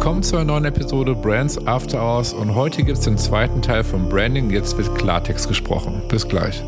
[0.00, 3.84] Willkommen zu einer neuen Episode Brands After Hours und heute gibt es den zweiten Teil
[3.84, 4.48] von Branding.
[4.48, 6.00] Jetzt wird Klartext gesprochen.
[6.08, 6.64] Bis gleich.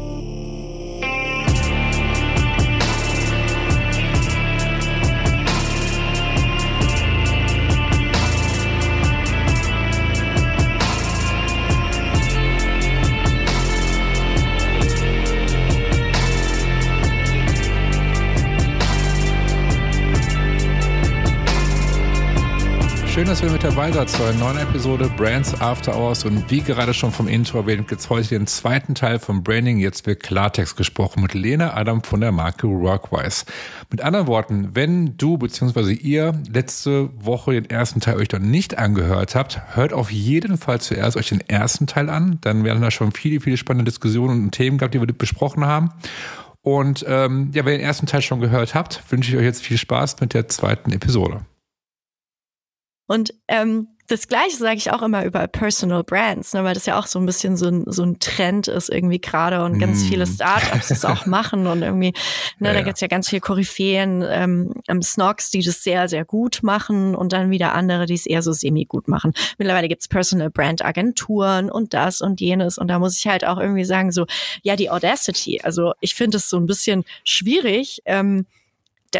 [23.22, 26.25] Schön, dass ihr mit dabei seid zu einer neuen Episode Brands After Hours.
[26.25, 29.79] Und wie gerade schon vom Intro erwähnt, gibt es heute den zweiten Teil von Branding.
[29.79, 33.45] Jetzt wird Klartext gesprochen mit Lena Adam von der Marke Workwise.
[33.92, 35.92] Mit anderen Worten, wenn du bzw.
[35.92, 40.81] ihr letzte Woche den ersten Teil euch noch nicht angehört habt, hört auf jeden Fall
[40.81, 42.39] zuerst euch den ersten Teil an.
[42.41, 45.91] Dann werden da schon viele, viele spannende Diskussionen und Themen gehabt, die wir besprochen haben.
[46.62, 49.62] Und ähm, ja, wenn ihr den ersten Teil schon gehört habt, wünsche ich euch jetzt
[49.62, 51.43] viel Spaß mit der zweiten Episode.
[53.06, 56.98] Und ähm, das Gleiche sage ich auch immer über Personal Brands, ne, weil das ja
[56.98, 60.06] auch so ein bisschen so ein, so ein Trend ist irgendwie gerade und ganz mm.
[60.06, 62.12] viele Startups das auch machen und irgendwie,
[62.59, 66.61] ne, ja, da gibt's ja ganz viele Koryphäen, ähm, Snogs, die das sehr, sehr gut
[66.62, 69.33] machen und dann wieder andere, die es eher so semi-gut machen.
[69.56, 73.59] Mittlerweile gibt's Personal Brand Agenturen und das und jenes und da muss ich halt auch
[73.59, 74.27] irgendwie sagen, so,
[74.62, 78.47] ja, die Audacity, also ich finde es so ein bisschen schwierig, ähm,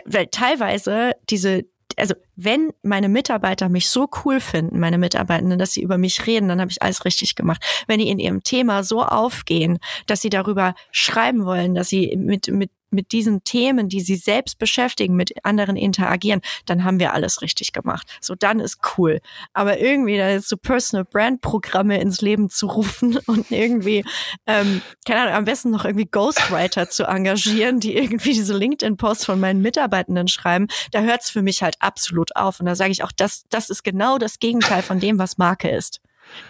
[0.07, 1.65] weil teilweise diese
[1.99, 6.49] also wenn meine Mitarbeiter mich so cool finden, meine Mitarbeitenden, dass sie über mich reden,
[6.49, 7.63] dann habe ich alles richtig gemacht.
[7.87, 12.49] Wenn die in ihrem Thema so aufgehen, dass sie darüber schreiben wollen, dass sie mit,
[12.49, 17.43] mit mit diesen Themen, die sie selbst beschäftigen, mit anderen interagieren, dann haben wir alles
[17.43, 18.19] richtig gemacht.
[18.21, 19.21] So, dann ist cool.
[19.53, 24.05] Aber irgendwie da jetzt so Personal Brand Programme ins Leben zu rufen und irgendwie,
[24.47, 29.41] ähm, keine Ahnung, am besten noch irgendwie Ghostwriter zu engagieren, die irgendwie diese LinkedIn-Posts von
[29.41, 32.61] meinen Mitarbeitenden schreiben, da hört es für mich halt absolut auf.
[32.61, 35.69] Und da sage ich auch, das, das ist genau das Gegenteil von dem, was Marke
[35.71, 36.01] ist.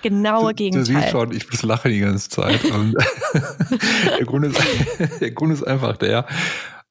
[0.02, 0.94] Genaue Gegenteil.
[0.94, 2.60] Du siehst schon, ich muss lachen die ganze Zeit.
[4.18, 4.60] der, Grund ist,
[5.20, 6.26] der Grund ist einfach der,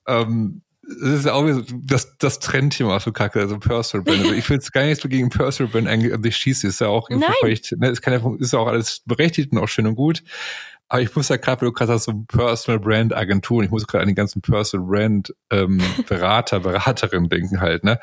[0.08, 1.46] ähm, das ist ja auch
[1.84, 4.24] das, das Trendthema für Kacke, also Personal Brand.
[4.24, 6.82] Also ich will jetzt gar nicht so gegen Personal Brand eigentlich, also ich schieße, ist
[6.82, 7.08] ja auch
[7.40, 10.24] vielleicht, ne, ist, kann ja, ist ja auch alles berechtigt und auch schön und gut.
[10.90, 13.88] Aber ich muss ja gerade, weil du gerade hast, so Personal Brand Agenturen, ich muss
[13.88, 18.00] gerade an die ganzen Personal Brand ähm, Berater, Beraterinnen denken halt, ne?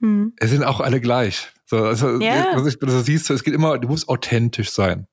[0.00, 0.32] Hm.
[0.36, 1.52] Es sind auch alle gleich.
[1.66, 2.52] So, also, ja.
[2.54, 5.06] was ich, siehst du, es geht immer, du musst authentisch sein.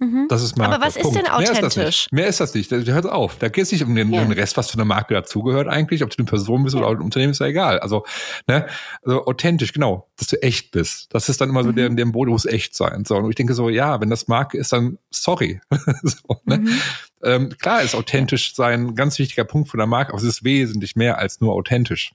[0.00, 0.26] Mhm.
[0.28, 0.74] Das ist Marke.
[0.74, 1.08] Aber was Punkt.
[1.08, 2.08] ist denn authentisch?
[2.10, 2.72] Mehr ist das nicht.
[2.72, 2.94] Ist das nicht.
[2.94, 3.36] Hört auf.
[3.36, 4.24] Da geht es nicht um den, ja.
[4.24, 6.02] den, Rest, was für eine Marke dazugehört eigentlich.
[6.02, 6.82] Ob du eine Person bist ja.
[6.82, 7.80] oder ein Unternehmen, ist ja egal.
[7.80, 8.06] Also,
[8.48, 8.66] ne,
[9.02, 11.14] also authentisch, genau, dass du echt bist.
[11.14, 11.76] Das ist dann immer so mhm.
[11.76, 13.04] der, der Boden muss echt sein.
[13.04, 15.60] So, und ich denke so, ja, wenn das Marke ist, dann sorry.
[16.02, 16.58] so, ne?
[16.58, 16.80] Mhm.
[17.22, 20.44] Ähm, klar ist authentisch sein ein ganz wichtiger Punkt von der Marke, aber es ist
[20.44, 22.12] wesentlich mehr als nur authentisch.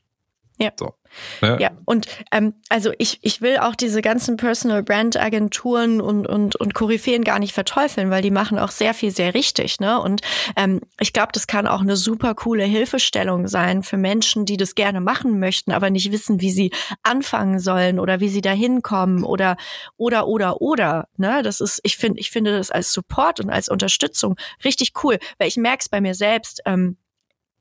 [0.58, 0.72] Ja.
[0.78, 0.94] So.
[1.42, 1.72] Ja, ja.
[1.86, 6.74] und ähm, also ich, ich will auch diese ganzen Personal Brand Agenturen und, und, und
[6.74, 9.80] Koryphäen gar nicht verteufeln, weil die machen auch sehr viel sehr richtig.
[9.80, 10.00] Ne?
[10.00, 10.22] Und
[10.56, 14.76] ähm, ich glaube, das kann auch eine super coole Hilfestellung sein für Menschen, die das
[14.76, 16.72] gerne machen möchten, aber nicht wissen, wie sie
[17.04, 19.58] anfangen sollen oder wie sie da hinkommen oder
[19.98, 21.08] oder oder oder.
[21.18, 21.42] Ne?
[21.44, 25.48] Das ist, ich finde, ich finde das als Support und als Unterstützung richtig cool, weil
[25.48, 26.62] ich merke es bei mir selbst.
[26.66, 26.98] Ähm,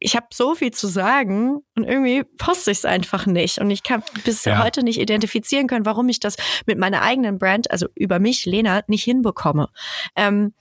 [0.05, 3.59] ich habe so viel zu sagen und irgendwie poste ich es einfach nicht.
[3.59, 4.63] Und ich kann bis ja.
[4.63, 8.83] heute nicht identifizieren können, warum ich das mit meiner eigenen Brand, also über mich, Lena,
[8.87, 9.71] nicht hinbekomme.
[10.15, 10.53] Ähm,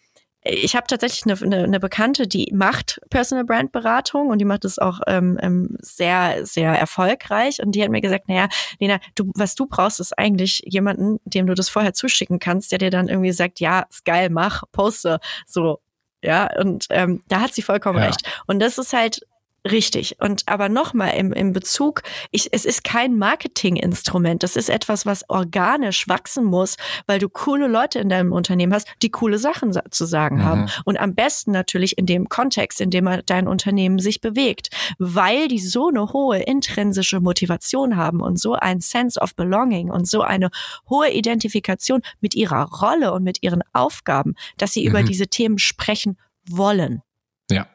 [0.45, 4.63] ich habe tatsächlich eine, eine, eine Bekannte, die macht Personal Brand Beratung und die macht
[4.63, 7.61] es auch ähm, ähm, sehr, sehr erfolgreich.
[7.61, 8.47] Und die hat mir gesagt, naja,
[8.79, 12.79] Lena, du, was du brauchst, ist eigentlich jemanden, dem du das vorher zuschicken kannst, der
[12.79, 15.19] dir dann irgendwie sagt, ja, ist geil, mach, poste.
[15.45, 15.81] So,
[16.21, 18.05] ja, und ähm, da hat sie vollkommen ja.
[18.05, 18.21] recht.
[18.47, 19.19] Und das ist halt
[19.69, 20.17] Richtig.
[20.19, 22.01] Und aber nochmal im, im Bezug,
[22.31, 24.43] ich, es ist kein Marketinginstrument.
[24.43, 26.75] Das ist etwas, was organisch wachsen muss,
[27.07, 30.43] weil du coole Leute in deinem Unternehmen hast, die coole Sachen zu sagen mhm.
[30.43, 30.65] haben.
[30.83, 34.69] Und am besten natürlich in dem Kontext, in dem dein Unternehmen sich bewegt,
[34.99, 40.09] weil die so eine hohe intrinsische Motivation haben und so ein Sense of Belonging und
[40.09, 40.49] so eine
[40.89, 44.89] hohe Identifikation mit ihrer Rolle und mit ihren Aufgaben, dass sie mhm.
[44.89, 46.17] über diese Themen sprechen
[46.49, 47.01] wollen.
[47.49, 47.67] Ja.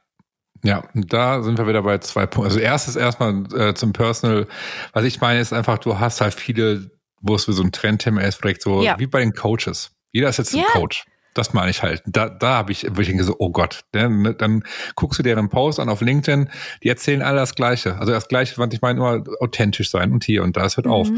[0.64, 2.50] Ja, da sind wir wieder bei zwei Punkten.
[2.50, 4.46] Also erstes erstmal äh, zum Personal.
[4.92, 6.90] Was ich meine ist einfach, du hast halt viele,
[7.20, 8.98] wo es so ein Trendthema ist, vielleicht so ja.
[8.98, 9.92] wie bei den Coaches.
[10.12, 10.62] Jeder ist jetzt ja.
[10.62, 11.04] ein Coach.
[11.34, 12.02] Das meine ich halt.
[12.06, 14.64] Da, da habe ich, wo ich denke so, oh Gott, dann, ne, dann
[14.96, 16.50] guckst du deren Post an auf LinkedIn,
[16.82, 17.96] die erzählen alle das Gleiche.
[17.98, 20.86] Also das Gleiche, was ich meine, immer authentisch sein und hier und da, es hört
[20.86, 20.92] mhm.
[20.92, 21.08] auf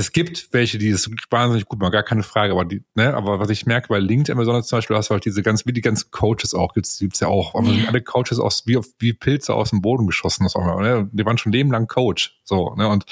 [0.00, 3.38] es gibt welche, die es wahnsinnig gut machen, gar keine Frage, aber die, ne, aber
[3.38, 5.82] was ich merke bei LinkedIn besonders zum Beispiel, hast du halt diese ganz, wie die
[5.82, 7.88] ganzen Coaches auch, gibt's, gibt's ja auch, aber ja.
[7.88, 11.08] alle Coaches aus, wie, wie Pilze aus dem Boden geschossen, das auch mal, ne?
[11.12, 13.04] Die waren schon lebenlang Coach, so, ne, und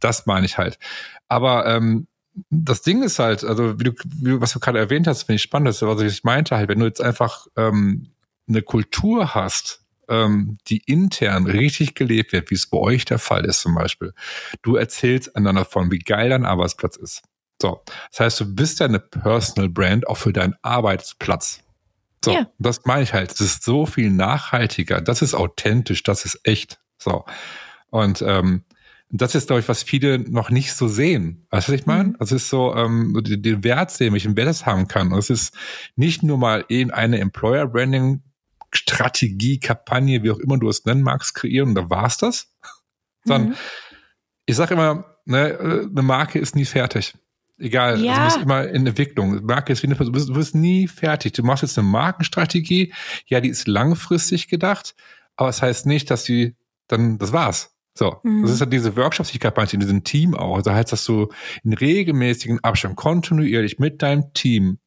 [0.00, 0.78] das meine ich halt.
[1.26, 2.06] Aber, ähm,
[2.50, 5.42] das Ding ist halt, also wie du, wie, was du gerade erwähnt hast, finde ich
[5.42, 8.12] spannend, das, was ich meinte halt, wenn du jetzt einfach ähm,
[8.48, 13.44] eine Kultur hast, ähm, die intern richtig gelebt wird, wie es bei euch der Fall
[13.44, 14.12] ist zum Beispiel.
[14.62, 17.22] Du erzählst einander von, wie geil dein Arbeitsplatz ist.
[17.60, 21.60] So, das heißt, du bist ja eine Personal Brand auch für deinen Arbeitsplatz.
[22.24, 22.46] So, ja.
[22.58, 23.32] das meine ich halt.
[23.32, 25.00] Es ist so viel nachhaltiger.
[25.00, 26.02] Das ist authentisch.
[26.02, 26.80] Das ist echt.
[26.98, 27.24] So.
[27.90, 28.64] Und ähm,
[29.10, 31.46] das ist, glaube ich, was viele noch nicht so sehen.
[31.50, 32.10] Weißt du, was ich meine?
[32.10, 32.16] Mhm.
[32.20, 35.12] Es ist so, ähm, den Wert sehen, welchen Wert das haben kann.
[35.12, 35.54] Und es ist
[35.96, 38.22] nicht nur mal eben eine Employer Branding
[38.72, 42.52] Strategie, Kampagne, wie auch immer du es nennen magst, kreieren und da war's das.
[43.24, 43.56] Sondern mhm.
[44.46, 47.14] ich sage immer, ne, äh, eine Marke ist nie fertig.
[47.58, 48.12] Egal, ja.
[48.12, 49.44] also du bist immer in Entwicklung.
[49.44, 51.32] Marke ist wie eine Person, du bist, du bist nie fertig.
[51.32, 52.94] Du machst jetzt eine Markenstrategie,
[53.26, 54.94] ja, die ist langfristig gedacht,
[55.36, 56.56] aber es das heißt nicht, dass sie
[56.86, 57.74] dann, das war's.
[57.98, 58.42] So, mhm.
[58.42, 60.56] das ist ja diese Workshops, die ich gerade in diesem Team auch.
[60.56, 61.28] Also heißt, dass du
[61.64, 64.78] in regelmäßigen Abstand kontinuierlich mit deinem Team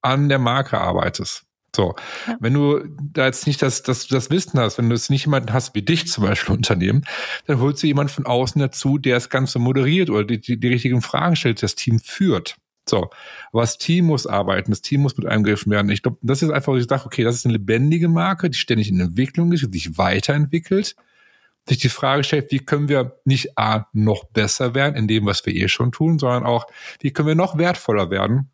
[0.00, 1.44] an der Marke arbeitest.
[1.74, 2.36] So, ja.
[2.40, 5.52] wenn du da jetzt nicht das, das, das Wissen hast, wenn du jetzt nicht jemanden
[5.52, 7.04] hast wie dich zum Beispiel Unternehmen,
[7.46, 10.68] dann holst du jemanden von außen dazu, der das Ganze moderiert oder die, die, die
[10.68, 12.56] richtigen Fragen stellt, das Team führt.
[12.88, 13.10] So,
[13.52, 15.90] aber das Team muss arbeiten, das Team muss mit eingegriffen werden.
[15.90, 18.58] Ich glaube, das ist einfach, wo ich sage, okay, das ist eine lebendige Marke, die
[18.58, 20.94] ständig in Entwicklung ist, die sich weiterentwickelt,
[21.66, 25.46] sich die Frage stellt, wie können wir nicht A, noch besser werden in dem, was
[25.46, 26.66] wir eh schon tun, sondern auch,
[27.00, 28.50] wie können wir noch wertvoller werden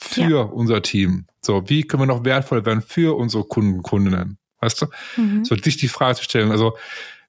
[0.00, 0.40] für ja.
[0.42, 1.26] unser Team?
[1.40, 4.38] So, wie können wir noch wertvoller werden für unsere Kunden, Kundinnen?
[4.60, 4.86] Weißt du?
[5.16, 5.44] Mhm.
[5.44, 6.52] So, sich die Frage zu stellen.
[6.52, 6.76] Also,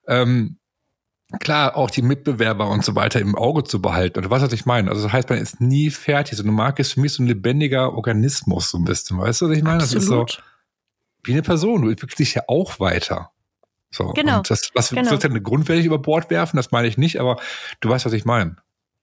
[0.07, 0.57] ähm,
[1.39, 4.19] klar, auch die Mitbewerber und so weiter im Auge zu behalten.
[4.19, 4.89] Oder was, was ich meine?
[4.89, 6.37] Also, das heißt, man ist nie fertig.
[6.37, 9.17] So eine Marke ist für mich so ein lebendiger Organismus, so ein bisschen.
[9.17, 9.81] Weißt du, was ich meine?
[9.81, 9.95] Absolut.
[9.95, 10.43] Das ist so,
[11.23, 11.81] wie eine Person.
[11.81, 13.31] Du entwickelst dich ja auch weiter.
[13.89, 14.37] So, genau.
[14.37, 15.09] Und das, was genau.
[15.09, 17.37] sozusagen eine Grundwerte über Bord werfen, das meine ich nicht, aber
[17.79, 18.57] du weißt, was ich meine.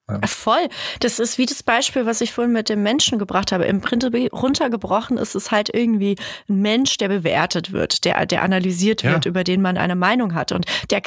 [0.09, 0.21] Ja.
[0.25, 0.69] Voll.
[1.01, 3.65] Das ist wie das Beispiel, was ich vorhin mit dem Menschen gebracht habe.
[3.65, 6.17] Im Prinzip runtergebrochen ist es halt irgendwie
[6.49, 9.29] ein Mensch, der bewertet wird, der, der analysiert wird, ja.
[9.29, 10.53] über den man eine Meinung hat.
[10.53, 11.03] Und der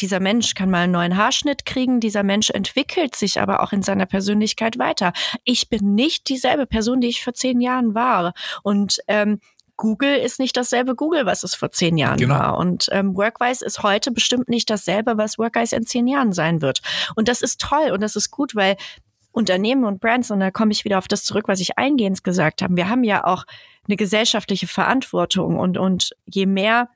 [0.00, 2.00] dieser Mensch kann mal einen neuen Haarschnitt kriegen.
[2.00, 5.12] Dieser Mensch entwickelt sich aber auch in seiner Persönlichkeit weiter.
[5.44, 8.32] Ich bin nicht dieselbe Person, die ich vor zehn Jahren war.
[8.62, 9.40] Und ähm,
[9.82, 12.34] Google ist nicht dasselbe Google, was es vor zehn Jahren genau.
[12.34, 12.56] war.
[12.56, 16.82] Und ähm, Workwise ist heute bestimmt nicht dasselbe, was Workwise in zehn Jahren sein wird.
[17.16, 18.76] Und das ist toll und das ist gut, weil
[19.32, 22.62] Unternehmen und Brands, und da komme ich wieder auf das zurück, was ich eingehend gesagt
[22.62, 23.44] habe, wir haben ja auch
[23.88, 26.88] eine gesellschaftliche Verantwortung und, und je mehr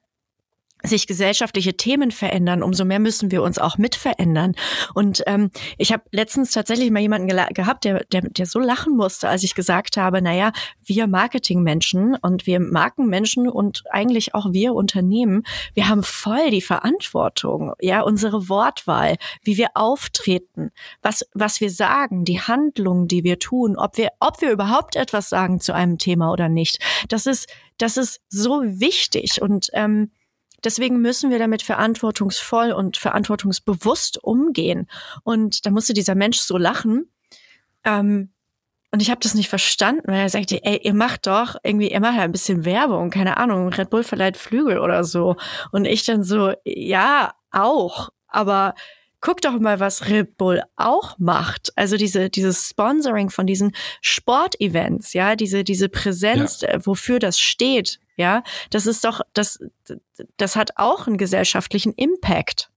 [0.82, 4.54] sich gesellschaftliche Themen verändern, umso mehr müssen wir uns auch mit verändern.
[4.94, 9.28] Und ähm, ich habe letztens tatsächlich mal jemanden gehabt, der, der, der so lachen musste,
[9.28, 10.52] als ich gesagt habe, naja,
[10.84, 15.42] wir Marketingmenschen und wir Markenmenschen und eigentlich auch wir Unternehmen,
[15.74, 20.70] wir haben voll die Verantwortung, ja, unsere Wortwahl, wie wir auftreten,
[21.02, 25.28] was, was wir sagen, die Handlungen, die wir tun, ob wir, ob wir überhaupt etwas
[25.28, 26.78] sagen zu einem Thema oder nicht.
[27.08, 30.10] Das ist, das ist so wichtig und ähm,
[30.66, 34.88] Deswegen müssen wir damit verantwortungsvoll und verantwortungsbewusst umgehen.
[35.22, 37.08] Und da musste dieser Mensch so lachen.
[37.84, 38.32] Ähm,
[38.90, 42.00] und ich habe das nicht verstanden, weil er sagte, ey, ihr macht doch irgendwie, ihr
[42.00, 45.36] macht ja ein bisschen Werbung, keine Ahnung, Red Bull verleiht Flügel oder so.
[45.70, 48.08] Und ich dann so, ja, auch.
[48.26, 48.74] Aber
[49.20, 51.72] guck doch mal, was Red Bull auch macht.
[51.76, 53.70] Also diese, dieses Sponsoring von diesen
[54.00, 56.70] Sportevents, ja, diese, diese Präsenz, ja.
[56.70, 59.60] Äh, wofür das steht, ja, das ist doch, das,
[60.36, 62.70] das hat auch einen gesellschaftlichen Impact.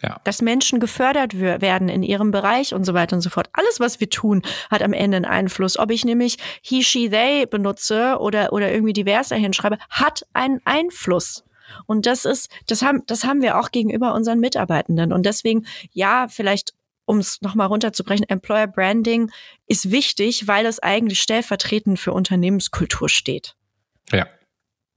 [0.00, 0.20] Ja.
[0.24, 3.48] Dass Menschen gefördert werden in ihrem Bereich und so weiter und so fort.
[3.52, 5.78] Alles, was wir tun, hat am Ende einen Einfluss.
[5.78, 11.44] Ob ich nämlich he, she, they benutze oder, oder irgendwie diverser hinschreibe, hat einen Einfluss.
[11.86, 15.12] Und das ist, das haben, das haben wir auch gegenüber unseren Mitarbeitenden.
[15.12, 19.30] Und deswegen, ja, vielleicht um es nochmal runterzubrechen, Employer Branding
[19.66, 23.54] ist wichtig, weil es eigentlich stellvertretend für Unternehmenskultur steht.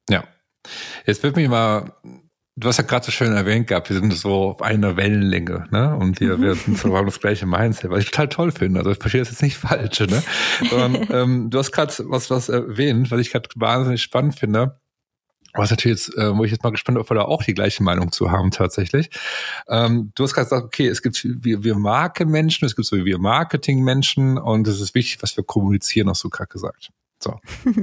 [0.09, 0.23] Ja.
[1.05, 1.93] Jetzt wird mich mal,
[2.55, 5.95] du hast ja gerade so schön erwähnt gehabt, wir sind so auf einer Wellenlänge, ne?
[5.95, 6.41] Und wir, mhm.
[6.41, 8.79] wir sind so haben das gleiche Mindset, was ich total toll finde.
[8.79, 10.23] Also ich verstehe das jetzt nicht falsch, ne?
[10.69, 14.79] Sondern ähm, du hast gerade was, was erwähnt, was ich gerade wahnsinnig spannend finde.
[15.57, 17.53] Was natürlich jetzt, äh, wo ich jetzt mal gespannt bin, ob wir da auch die
[17.53, 19.09] gleiche Meinung zu haben tatsächlich.
[19.69, 23.05] Ähm, du hast gerade gesagt, okay, es gibt wir, wir Markenmenschen, es gibt so wie
[23.05, 26.89] wir Marketingmenschen und es ist wichtig, was wir kommunizieren, hast du gerade gesagt.
[27.23, 27.39] So.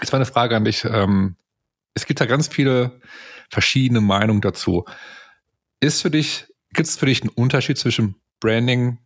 [0.00, 0.84] Jetzt mal eine Frage an dich.
[0.84, 1.36] Ähm,
[1.94, 3.00] es gibt da ganz viele
[3.50, 4.84] verschiedene Meinungen dazu.
[5.80, 8.98] Ist für dich, gibt es für dich einen Unterschied zwischen Branding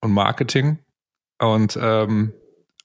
[0.00, 0.78] und Marketing?
[1.38, 2.32] Und ähm,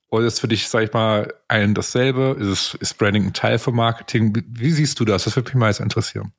[0.10, 2.36] oder ist für dich, sag ich mal, ein dasselbe?
[2.40, 4.36] Ist, es, ist Branding ein Teil von Marketing?
[4.36, 5.26] Wie, wie siehst du das?
[5.26, 6.34] Das würde mich mal jetzt interessieren.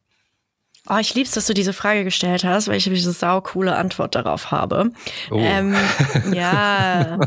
[0.88, 4.14] Oh, ich lieb's, dass du diese Frage gestellt hast, weil ich eine sau coole Antwort
[4.14, 4.90] darauf habe.
[5.30, 5.38] Oh.
[5.38, 5.76] Ähm,
[6.32, 7.18] ja,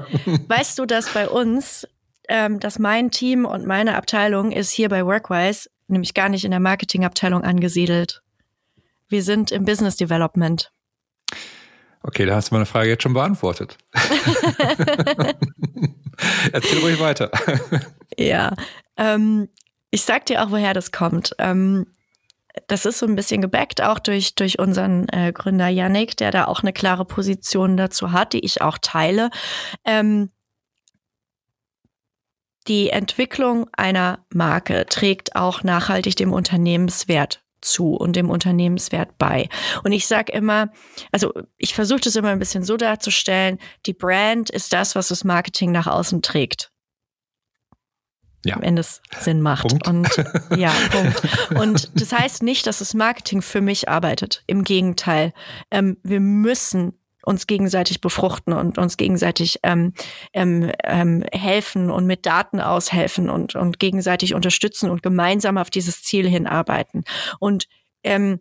[0.47, 1.88] weißt du, dass bei uns,
[2.27, 6.51] ähm, dass mein Team und meine Abteilung ist hier bei Workwise nämlich gar nicht in
[6.51, 8.21] der Marketingabteilung angesiedelt.
[9.09, 10.71] Wir sind im Business Development.
[12.01, 13.77] Okay, da hast du meine Frage jetzt schon beantwortet.
[16.51, 17.31] Erzähl ruhig weiter.
[18.17, 18.53] ja,
[18.97, 19.47] ähm,
[19.89, 21.33] ich sag dir auch, woher das kommt.
[21.39, 21.87] Ähm,
[22.67, 26.45] das ist so ein bisschen gebackt, auch durch, durch unseren äh, Gründer Yannick, der da
[26.45, 29.29] auch eine klare Position dazu hat, die ich auch teile.
[29.85, 30.29] Ähm,
[32.67, 39.50] die Entwicklung einer Marke trägt auch nachhaltig dem Unternehmenswert zu und dem Unternehmenswert bei.
[39.84, 40.70] Und ich sage immer,
[41.12, 45.24] also ich versuche das immer ein bisschen so darzustellen, die Brand ist das, was das
[45.24, 46.72] Marketing nach außen trägt.
[48.46, 48.58] Ja.
[48.58, 48.84] Am Ende
[49.20, 49.70] Sinn macht.
[49.70, 49.88] Punkt.
[49.88, 50.10] Und
[50.58, 51.22] ja, Punkt.
[51.55, 54.43] Und das heißt nicht, dass das Marketing für mich arbeitet.
[54.48, 55.32] Im Gegenteil.
[55.72, 59.93] Ähm, wir müssen uns gegenseitig befruchten und uns gegenseitig ähm,
[60.33, 66.03] ähm, ähm, helfen und mit Daten aushelfen und, und gegenseitig unterstützen und gemeinsam auf dieses
[66.03, 67.03] Ziel hinarbeiten.
[67.39, 67.67] Und
[68.03, 68.39] ähm,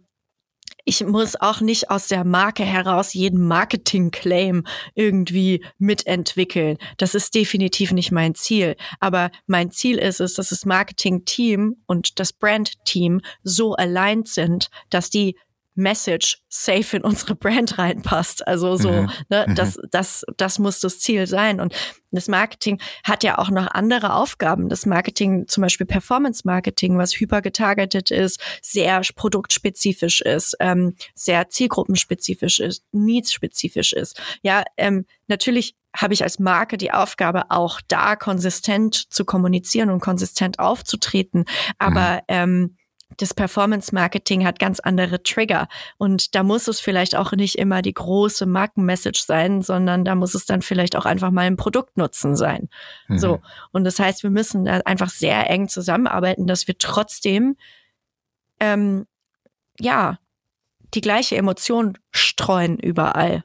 [0.84, 6.78] ich muss auch nicht aus der Marke heraus jeden Marketing-Claim irgendwie mitentwickeln.
[6.96, 8.76] Das ist definitiv nicht mein Ziel.
[8.98, 15.08] Aber mein Ziel ist es, dass das Marketing-Team und das Brand-Team so aligned sind, dass
[15.08, 15.36] die
[15.74, 18.46] Message safe in unsere Brand reinpasst.
[18.46, 19.10] Also so, mhm.
[19.28, 19.54] ne, mhm.
[19.54, 21.60] das, das, das muss das Ziel sein.
[21.60, 21.74] Und
[22.10, 24.68] das Marketing hat ja auch noch andere Aufgaben.
[24.68, 32.60] Das Marketing, zum Beispiel Performance Marketing, was hypergetargetet ist, sehr produktspezifisch ist, ähm, sehr zielgruppenspezifisch
[32.60, 34.20] ist, needs-spezifisch ist.
[34.42, 40.00] Ja, ähm, natürlich habe ich als Marke die Aufgabe, auch da konsistent zu kommunizieren und
[40.00, 41.44] konsistent aufzutreten.
[41.78, 42.20] Aber mhm.
[42.28, 42.76] ähm,
[43.16, 45.68] das Performance Marketing hat ganz andere Trigger.
[45.98, 50.34] Und da muss es vielleicht auch nicht immer die große Markenmessage sein, sondern da muss
[50.34, 52.68] es dann vielleicht auch einfach mal ein Produktnutzen sein.
[53.08, 53.18] Mhm.
[53.18, 53.40] So.
[53.72, 57.56] Und das heißt, wir müssen da einfach sehr eng zusammenarbeiten, dass wir trotzdem,
[58.60, 59.06] ähm,
[59.78, 60.18] ja,
[60.94, 63.44] die gleiche Emotion streuen überall.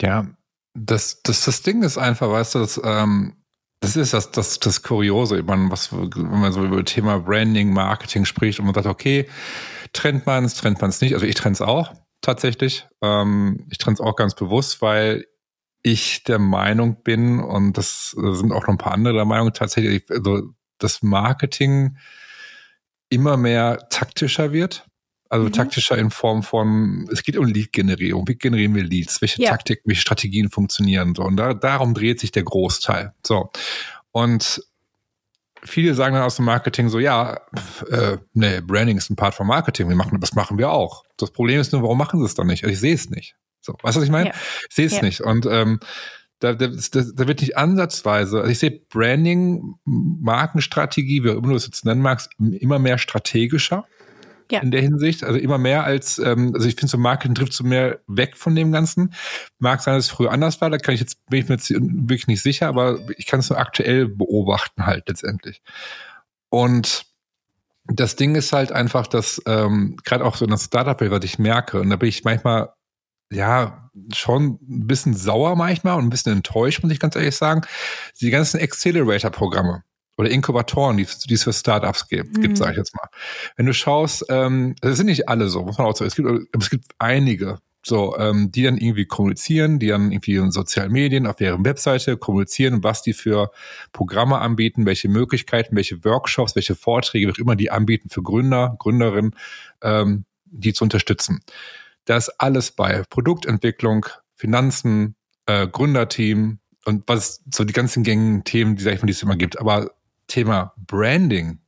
[0.00, 0.26] Ja,
[0.74, 3.37] das, das, das Ding ist einfach, weißt du, dass, ähm,
[3.80, 7.72] das ist das, das, das Kuriose, ich meine, was, wenn man so über Thema Branding,
[7.72, 9.28] Marketing spricht und man sagt, okay,
[9.92, 11.14] trennt man es, trennt man es nicht.
[11.14, 12.86] Also ich trenne es auch tatsächlich.
[13.02, 15.26] Ähm, ich trenne es auch ganz bewusst, weil
[15.82, 20.04] ich der Meinung bin, und das sind auch noch ein paar andere der Meinung, tatsächlich,
[20.10, 20.42] also
[20.78, 21.96] das Marketing
[23.10, 24.87] immer mehr taktischer wird.
[25.30, 25.52] Also mhm.
[25.52, 28.26] taktischer in Form von, es geht um Lead-Generierung.
[28.26, 29.20] Wie generieren wir Leads?
[29.20, 29.50] Welche ja.
[29.50, 31.14] Taktiken, welche Strategien funktionieren?
[31.14, 33.12] So, und da, darum dreht sich der Großteil.
[33.26, 33.50] So.
[34.10, 34.62] Und
[35.62, 37.40] viele sagen dann aus dem Marketing so, ja,
[37.90, 39.88] äh, nee, Branding ist ein Part von Marketing.
[39.88, 41.04] Wir machen, das machen wir auch.
[41.18, 42.64] Das Problem ist nur, warum machen sie es dann nicht?
[42.64, 43.36] Also ich sehe es nicht.
[43.60, 44.30] So, weißt du, was ich meine?
[44.30, 44.34] Ja.
[44.70, 45.02] Ich sehe es ja.
[45.02, 45.20] nicht.
[45.20, 45.78] Und ähm,
[46.38, 51.56] da, da, da wird nicht ansatzweise, also ich sehe Branding, Markenstrategie, wie auch immer du
[51.56, 53.86] es jetzt nennen magst, immer mehr strategischer
[54.50, 54.60] ja.
[54.60, 55.24] in der Hinsicht.
[55.24, 58.54] Also immer mehr als, ähm, also ich finde so Marketing trifft so mehr weg von
[58.54, 59.14] dem Ganzen.
[59.58, 61.70] Mag sein, dass es früher anders war, da kann ich jetzt, bin ich mir jetzt
[61.70, 65.62] wirklich nicht sicher, aber ich kann es nur aktuell beobachten halt letztendlich.
[66.50, 67.06] Und
[67.86, 71.38] das Ding ist halt einfach, dass ähm, gerade auch so in der Startup-Welt, was ich
[71.38, 72.70] merke, und da bin ich manchmal
[73.30, 77.62] ja, schon ein bisschen sauer manchmal und ein bisschen enttäuscht, muss ich ganz ehrlich sagen.
[78.20, 79.82] Die ganzen Accelerator-Programme
[80.18, 82.42] oder Inkubatoren, die, die es für Startups gibt, mhm.
[82.42, 83.08] gibt sage ich jetzt mal.
[83.56, 86.08] Wenn du schaust, ähm, das sind nicht alle so, muss man auch sagen.
[86.08, 86.28] Es gibt,
[86.60, 91.26] es gibt einige, so, ähm, die dann irgendwie kommunizieren, die dann irgendwie in sozialen Medien
[91.26, 93.50] auf deren Webseite kommunizieren, was die für
[93.92, 98.76] Programme anbieten, welche Möglichkeiten, welche Workshops, welche Vorträge, wie auch immer die anbieten für Gründer,
[98.78, 99.34] Gründerinnen,
[99.82, 101.40] ähm, die zu unterstützen.
[102.04, 105.14] Da ist alles bei Produktentwicklung, Finanzen,
[105.46, 109.22] äh, Gründerteam und was so die ganzen gängigen Themen, die, sag ich mal, die es
[109.22, 109.58] immer gibt.
[109.58, 109.92] Aber
[110.28, 111.58] Thema Branding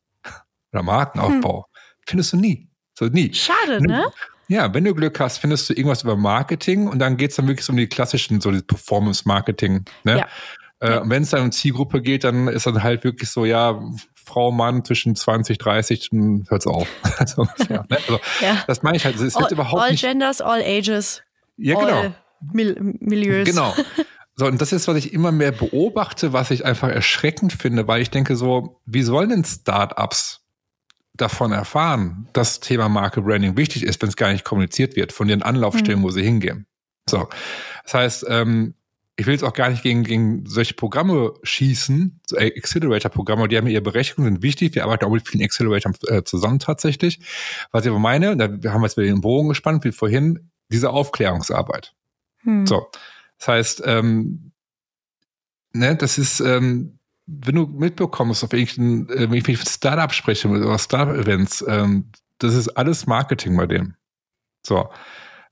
[0.73, 1.81] oder Markenaufbau hm.
[2.07, 2.69] findest du nie.
[2.95, 3.33] So nie.
[3.35, 4.07] Schade, ne?
[4.49, 7.47] Ja, wenn du Glück hast, findest du irgendwas über Marketing und dann geht es dann
[7.47, 9.85] wirklich um die klassischen, so die Performance-Marketing.
[10.05, 10.19] Ne?
[10.19, 10.29] Ja.
[10.81, 10.99] Äh, ja.
[10.99, 13.81] Und wenn es dann um Zielgruppe geht, dann ist dann halt wirklich so, ja,
[14.14, 16.88] Frau, Mann zwischen 20, 30, dann hört's auf.
[17.19, 17.97] also, ja, ne?
[17.97, 18.62] also, ja.
[18.67, 19.17] Das meine ich halt.
[19.17, 20.02] Es wird all, überhaupt all nicht.
[20.02, 21.23] Genders, all ages.
[21.57, 22.00] Ja, genau.
[22.00, 22.14] All
[22.52, 23.49] Mil Milieus.
[23.49, 23.75] Genau.
[24.41, 28.01] So, und das ist, was ich immer mehr beobachte, was ich einfach erschreckend finde, weil
[28.01, 30.47] ich denke so, wie sollen denn Startups
[31.13, 35.29] davon erfahren, dass Thema Marke Branding wichtig ist, wenn es gar nicht kommuniziert wird von
[35.29, 36.05] den Anlaufstellen, mhm.
[36.05, 36.65] wo sie hingehen?
[37.07, 37.29] So.
[37.85, 38.73] Das heißt, ähm,
[39.17, 43.67] ich will jetzt auch gar nicht gegen, gegen solche Programme schießen, so Accelerator-Programme, die haben
[43.67, 44.75] ihre Berechtigung, sind wichtig.
[44.75, 47.21] Wir arbeiten auch mit vielen Acceleratoren äh, zusammen tatsächlich.
[47.73, 50.89] Was ich aber meine, da haben wir jetzt wieder den Bogen gespannt, wie vorhin, diese
[50.89, 51.93] Aufklärungsarbeit.
[52.45, 52.67] Hm.
[52.67, 52.87] So.
[53.41, 54.53] Das heißt, ähm,
[55.73, 60.49] ne, das ist, ähm, wenn du mitbekommst, auf irgendwelchen, äh, wenn ich mit Startup spreche
[60.49, 63.95] oder Startup-Events, ähm, das ist alles Marketing bei dem.
[64.65, 64.91] So.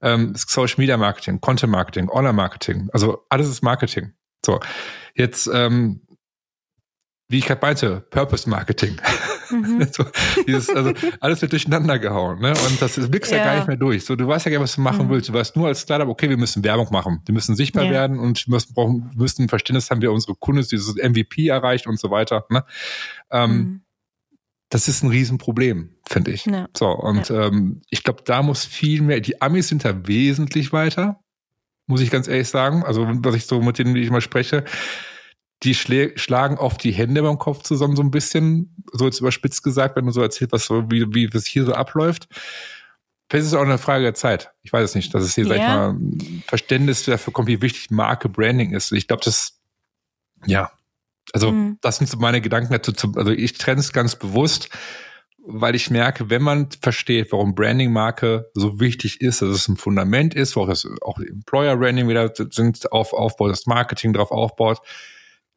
[0.00, 4.12] Ähm, Social Media Marketing, Content Marketing, Online Marketing, also alles ist Marketing.
[4.44, 4.60] So.
[5.14, 6.02] Jetzt, ähm,
[7.28, 9.00] wie ich gerade meinte, Purpose Marketing.
[9.50, 9.86] Mhm.
[9.92, 10.04] so,
[10.46, 12.50] dieses, also alles wird durcheinander gehauen, ne?
[12.50, 13.38] Und das blickst ja.
[13.38, 14.04] ja gar nicht mehr durch.
[14.04, 15.10] So, du weißt ja gar nicht, was du machen mhm.
[15.10, 15.28] willst.
[15.28, 17.22] Du weißt nur als Startup, okay, wir müssen Werbung machen.
[17.26, 17.90] Wir müssen sichtbar ja.
[17.90, 21.86] werden und wir müssen, brauchen, müssen ein Verständnis haben, wie unsere Kunden dieses MVP erreicht
[21.86, 22.46] und so weiter.
[22.50, 22.64] Ne?
[23.30, 23.80] Ähm, mhm.
[24.70, 26.44] Das ist ein Riesenproblem, finde ich.
[26.44, 26.68] Ja.
[26.76, 31.20] So, und ähm, ich glaube, da muss viel mehr, die Amis sind da wesentlich weiter,
[31.86, 32.82] muss ich ganz ehrlich sagen.
[32.84, 34.64] Also, was ich so mit denen, wie ich mal spreche,
[35.62, 39.96] die schlagen oft die Hände beim Kopf zusammen so ein bisschen, so jetzt überspitzt gesagt,
[39.96, 42.28] wenn du so erzählst, was so, wie, wie es hier so abläuft.
[43.28, 44.52] Vielleicht ist es auch eine Frage der Zeit.
[44.62, 45.48] Ich weiß es nicht, dass es hier, ja.
[45.48, 48.92] sag ich mal, Verständnis dafür kommt, wie wichtig Marke Branding ist.
[48.92, 49.58] Ich glaube, das,
[50.46, 50.70] ja,
[51.32, 51.78] also mhm.
[51.80, 53.12] das sind so meine Gedanken dazu.
[53.16, 54.70] Also ich trenne es ganz bewusst,
[55.44, 60.34] weil ich merke, wenn man versteht, warum Branding-Marke so wichtig ist, dass es ein Fundament
[60.34, 64.80] ist, wo das auch Employer-Branding wieder sind, auf, aufbaut, das Marketing drauf aufbaut,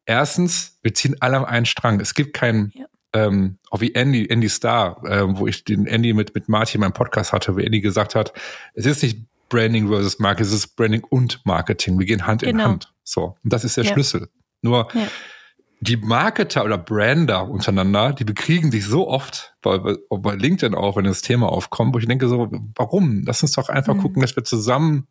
[0.06, 2.00] erstens, wir ziehen alle am einen Strang.
[2.00, 2.86] Es gibt keinen, ja.
[3.12, 6.80] ähm, auch wie Andy, Andy Star, äh, wo ich den Andy mit, mit Martin in
[6.82, 8.32] meinem Podcast hatte, wo Andy gesagt hat,
[8.74, 9.18] es ist nicht
[9.48, 11.98] Branding versus Marketing, es ist Branding und Marketing.
[11.98, 12.64] Wir gehen Hand genau.
[12.64, 12.94] in Hand.
[13.04, 13.36] So.
[13.42, 13.92] Und das ist der ja.
[13.92, 14.28] Schlüssel.
[14.62, 15.08] Nur, ja.
[15.80, 21.04] die Marketer oder Brander untereinander, die bekriegen sich so oft, bei, bei LinkedIn auch, wenn
[21.04, 23.24] das Thema aufkommt, wo ich denke so, warum?
[23.26, 24.00] Lass uns doch einfach mhm.
[24.02, 25.06] gucken, dass wir zusammen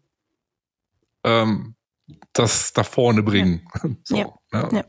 [1.23, 1.75] ähm,
[2.33, 3.67] das da vorne bringen.
[4.03, 4.33] So, ja.
[4.53, 4.69] Ja.
[4.71, 4.83] ja.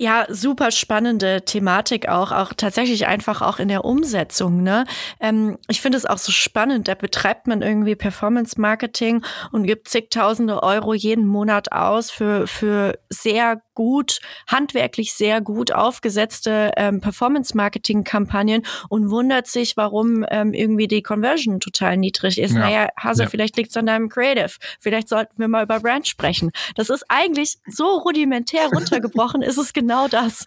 [0.00, 4.62] Ja, super spannende Thematik auch, auch tatsächlich einfach auch in der Umsetzung.
[4.62, 4.84] Ne?
[5.18, 9.88] Ähm, ich finde es auch so spannend, da betreibt man irgendwie Performance Marketing und gibt
[9.88, 18.66] zigtausende Euro jeden Monat aus für, für sehr gut, handwerklich sehr gut aufgesetzte ähm, Performance-Marketing-Kampagnen
[18.88, 22.54] und wundert sich, warum ähm, irgendwie die Conversion total niedrig ist.
[22.54, 22.58] Ja.
[22.58, 23.28] Naja, Hase, ja.
[23.28, 24.50] vielleicht liegt es an deinem Creative.
[24.80, 26.50] Vielleicht sollten wir mal über Brand sprechen.
[26.74, 30.46] Das ist eigentlich so rudimentär runtergebrochen, ist es genau das.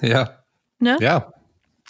[0.00, 0.38] ja.
[0.78, 0.96] Ne?
[0.98, 1.34] Ja,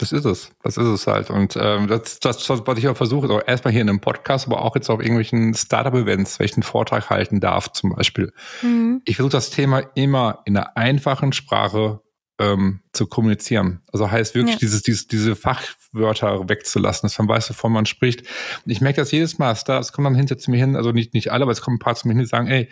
[0.01, 0.51] das ist es.
[0.63, 1.29] Das ist es halt.
[1.31, 4.63] Und ähm, das, das, was ich auch versuche, auch erstmal hier in einem Podcast, aber
[4.63, 8.33] auch jetzt auf irgendwelchen Startup-Events, welchen Vortrag halten darf, zum Beispiel.
[8.63, 9.03] Mhm.
[9.05, 12.01] Ich versuche das Thema immer in einer einfachen Sprache
[12.39, 13.83] ähm, zu kommunizieren.
[13.93, 14.61] Also heißt wirklich, ja.
[14.61, 18.23] dieses, dieses, diese Fachwörter wegzulassen, dass man weiß, wovon man spricht.
[18.65, 19.55] Und ich merke das jedes Mal.
[19.55, 21.81] Stars kommen dann hinter zu mir hin, also nicht, nicht alle, aber es kommen ein
[21.81, 22.71] paar zu mir hin, die sagen, ey,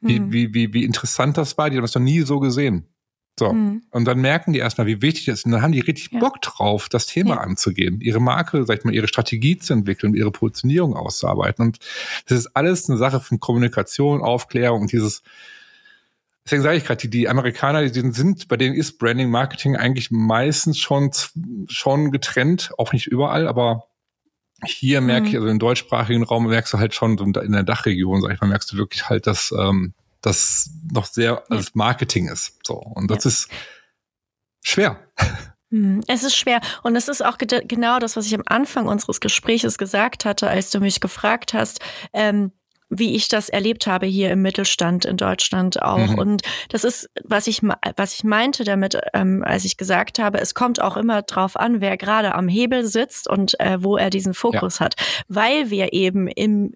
[0.00, 0.32] wie, mhm.
[0.32, 2.88] wie, wie, wie interessant das war, die haben das noch nie so gesehen.
[3.38, 3.52] So.
[3.52, 3.82] Mhm.
[3.90, 5.46] Und dann merken die erstmal, wie wichtig es ist.
[5.46, 6.20] Und dann haben die richtig ja.
[6.20, 7.40] Bock drauf, das Thema ja.
[7.40, 11.66] anzugehen, ihre Marke, sag ich mal, ihre Strategie zu entwickeln, ihre Positionierung auszuarbeiten.
[11.66, 11.78] Und
[12.26, 15.22] das ist alles eine Sache von Kommunikation, Aufklärung und dieses,
[16.44, 20.12] deswegen sage ich gerade, die, die Amerikaner, die sind, bei denen ist Branding, Marketing eigentlich
[20.12, 21.10] meistens schon,
[21.66, 23.88] schon getrennt, auch nicht überall, aber
[24.64, 25.28] hier merke mhm.
[25.28, 28.46] ich, also im deutschsprachigen Raum merkst du halt schon, in der Dachregion, sag ich mal,
[28.46, 29.92] merkst du wirklich halt, dass, ähm,
[30.24, 32.58] das noch sehr als Marketing ist.
[32.66, 32.74] So.
[32.74, 33.28] Und das ja.
[33.28, 33.48] ist
[34.62, 34.98] schwer.
[35.70, 36.60] Hm, es ist schwer.
[36.84, 40.70] Und es ist auch genau das, was ich am Anfang unseres Gespräches gesagt hatte, als
[40.70, 41.80] du mich gefragt hast,
[42.12, 42.52] ähm,
[42.90, 46.10] wie ich das erlebt habe hier im Mittelstand in Deutschland auch.
[46.10, 46.18] Mhm.
[46.18, 50.54] Und das ist, was ich, was ich meinte damit, ähm, als ich gesagt habe, es
[50.54, 54.34] kommt auch immer drauf an, wer gerade am Hebel sitzt und äh, wo er diesen
[54.34, 54.84] Fokus ja.
[54.84, 54.94] hat.
[55.28, 56.74] Weil wir eben im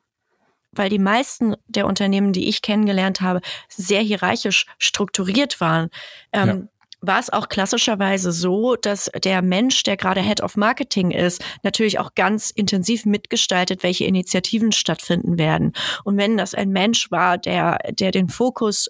[0.79, 5.91] weil die meisten der Unternehmen, die ich kennengelernt habe, sehr hierarchisch strukturiert waren.
[6.33, 6.63] Ähm, ja
[7.01, 11.99] war es auch klassischerweise so, dass der Mensch, der gerade Head of Marketing ist, natürlich
[11.99, 15.73] auch ganz intensiv mitgestaltet, welche Initiativen stattfinden werden.
[16.05, 18.89] Und wenn das ein Mensch war, der, der den Fokus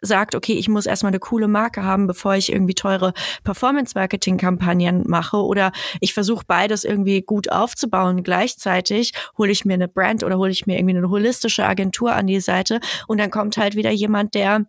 [0.00, 3.12] sagt, okay, ich muss erstmal eine coole Marke haben, bevor ich irgendwie teure
[3.44, 8.22] Performance-Marketing-Kampagnen mache oder ich versuche beides irgendwie gut aufzubauen.
[8.22, 12.26] Gleichzeitig hole ich mir eine Brand oder hole ich mir irgendwie eine holistische Agentur an
[12.26, 14.66] die Seite und dann kommt halt wieder jemand, der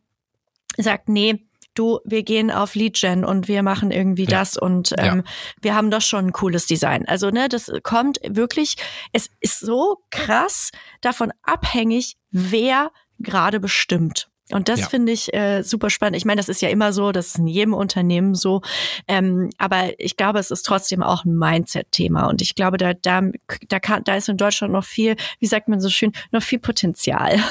[0.78, 1.40] sagt, nee,
[1.76, 4.40] du, wir gehen auf Lead-Gen und wir machen irgendwie ja.
[4.40, 5.32] das und ähm, ja.
[5.62, 7.08] wir haben doch schon ein cooles Design.
[7.08, 8.76] Also, ne, das kommt wirklich,
[9.14, 14.29] es ist so krass davon abhängig, wer gerade bestimmt.
[14.52, 14.90] Und das ja.
[14.90, 16.18] finde ich äh, super spannend.
[16.18, 18.62] Ich meine, das ist ja immer so, das ist in jedem Unternehmen so.
[19.08, 22.28] Ähm, aber ich glaube, es ist trotzdem auch ein Mindset-Thema.
[22.28, 23.22] Und ich glaube, da, da,
[23.68, 26.60] da, kann, da ist in Deutschland noch viel, wie sagt man so schön, noch viel
[26.60, 27.40] Potenzial.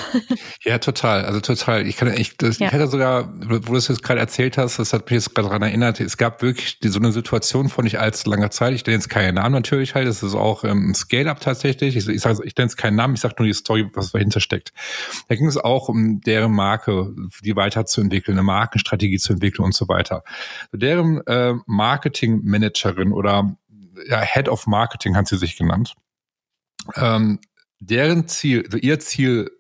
[0.65, 1.25] Ja, total.
[1.25, 1.87] Also total.
[1.87, 2.67] Ich kann, ich, das, ja.
[2.67, 5.49] ich hatte sogar, wo du es jetzt gerade erzählt hast, das hat mich jetzt gerade
[5.49, 6.01] daran erinnert.
[6.01, 8.75] Es gab wirklich so eine Situation vor nicht allzu langer Zeit.
[8.75, 10.09] Ich nenne jetzt keinen Namen natürlich halt.
[10.09, 11.97] Das ist auch ähm, ein Scale-Up tatsächlich.
[11.97, 13.15] Ich, ich sage, ich nenne jetzt keinen Namen.
[13.15, 14.73] Ich sage nur die Story, was dahinter steckt.
[15.29, 16.88] Da ging es auch um deren Marke,
[17.43, 20.25] die weiterzuentwickeln, eine Markenstrategie zu entwickeln und so weiter.
[20.73, 23.57] Deren äh, Marketing-Managerin oder
[24.07, 25.95] ja, Head of Marketing hat sie sich genannt.
[26.95, 27.41] Ähm,
[27.81, 29.51] deren Ziel, also ihr Ziel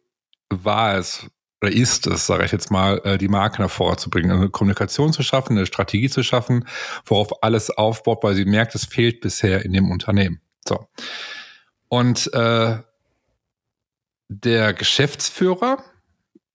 [0.50, 1.26] war es
[1.60, 4.48] oder ist es, sage ich jetzt mal, äh, die Marke nach vorne zu bringen, eine
[4.48, 6.68] Kommunikation zu schaffen, eine Strategie zu schaffen,
[7.04, 10.40] worauf alles aufbaut, weil sie merkt, es fehlt bisher in dem Unternehmen.
[10.66, 10.86] So.
[11.88, 12.78] Und äh,
[14.28, 15.82] der Geschäftsführer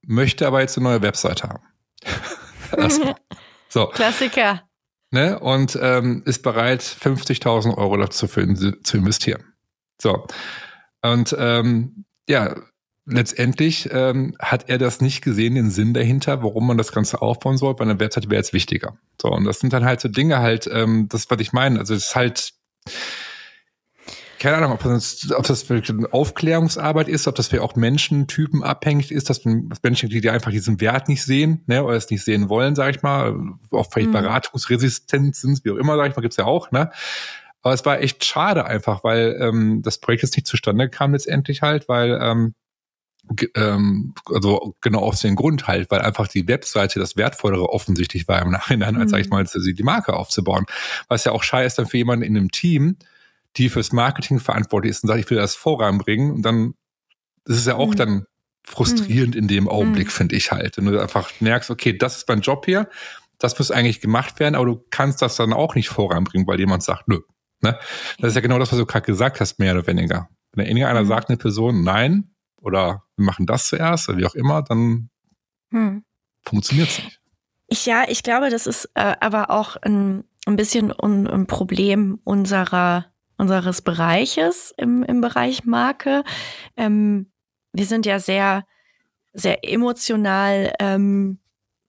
[0.06, 1.64] möchte aber jetzt eine neue Webseite haben.
[3.70, 3.88] so.
[3.88, 4.64] Klassiker.
[5.12, 5.40] Ne?
[5.40, 9.44] Und ähm, ist bereit, 50.000 Euro dazu für, zu investieren.
[10.02, 10.26] So.
[11.02, 12.56] Und ähm, ja,
[13.06, 17.58] letztendlich ähm, hat er das nicht gesehen, den Sinn dahinter, warum man das Ganze aufbauen
[17.58, 18.98] soll, weil eine Webseite wäre jetzt wichtiger.
[19.22, 21.80] So, und das sind dann halt so Dinge halt, ähm, das, was ich meine.
[21.80, 22.54] Also es ist halt,
[24.44, 28.62] keine Ahnung, ob das, ob das wirklich eine Aufklärungsarbeit ist, ob das für auch Menschentypen
[28.62, 32.50] abhängig ist, dass Menschen, die einfach diesen Wert nicht sehen, ne, oder es nicht sehen
[32.50, 33.34] wollen, sage ich mal,
[33.72, 34.16] auch vielleicht mhm.
[34.16, 36.92] beratungsresistent sind, wie auch immer, sage ich mal, gibt's ja auch, ne?
[37.62, 41.62] Aber es war echt schade einfach, weil ähm, das Projekt jetzt nicht zustande kam letztendlich
[41.62, 42.54] halt, weil ähm,
[43.56, 48.42] ähm, also genau aus dem Grund halt, weil einfach die Webseite das Wertvollere offensichtlich war
[48.42, 49.10] im Nachhinein, als mhm.
[49.10, 50.66] sag ich mal, die Marke aufzubauen.
[51.08, 52.98] Was ja auch scheiße ist dann für jemanden in einem Team,
[53.58, 56.74] die fürs Marketing verantwortlich ist und sagt, ich will das voranbringen und dann
[57.46, 57.96] das ist ja auch mhm.
[57.96, 58.26] dann
[58.66, 59.42] frustrierend mhm.
[59.42, 60.12] in dem Augenblick, mhm.
[60.12, 60.78] finde ich halt.
[60.78, 62.90] Wenn du einfach merkst, okay, das ist mein Job hier,
[63.38, 66.84] das muss eigentlich gemacht werden, aber du kannst das dann auch nicht voranbringen, weil jemand
[66.84, 67.20] sagt, nö.
[67.62, 67.78] Ne?
[68.20, 70.30] Das ist ja genau das, was du gerade gesagt hast, mehr oder weniger.
[70.54, 71.08] Wenn irgendeiner mhm.
[71.08, 75.10] sagt, eine Person, nein, oder wir machen das zuerst oder wie auch immer, dann
[75.72, 76.04] hm.
[76.44, 77.20] funktioniert es nicht.
[77.68, 82.20] Ich, ja, ich glaube, das ist äh, aber auch ein, ein bisschen ein, ein Problem
[82.24, 83.08] unserer,
[83.44, 86.24] unseres Bereiches im, im Bereich Marke.
[86.78, 87.30] Ähm,
[87.74, 88.64] wir sind ja sehr,
[89.34, 91.40] sehr emotional ähm,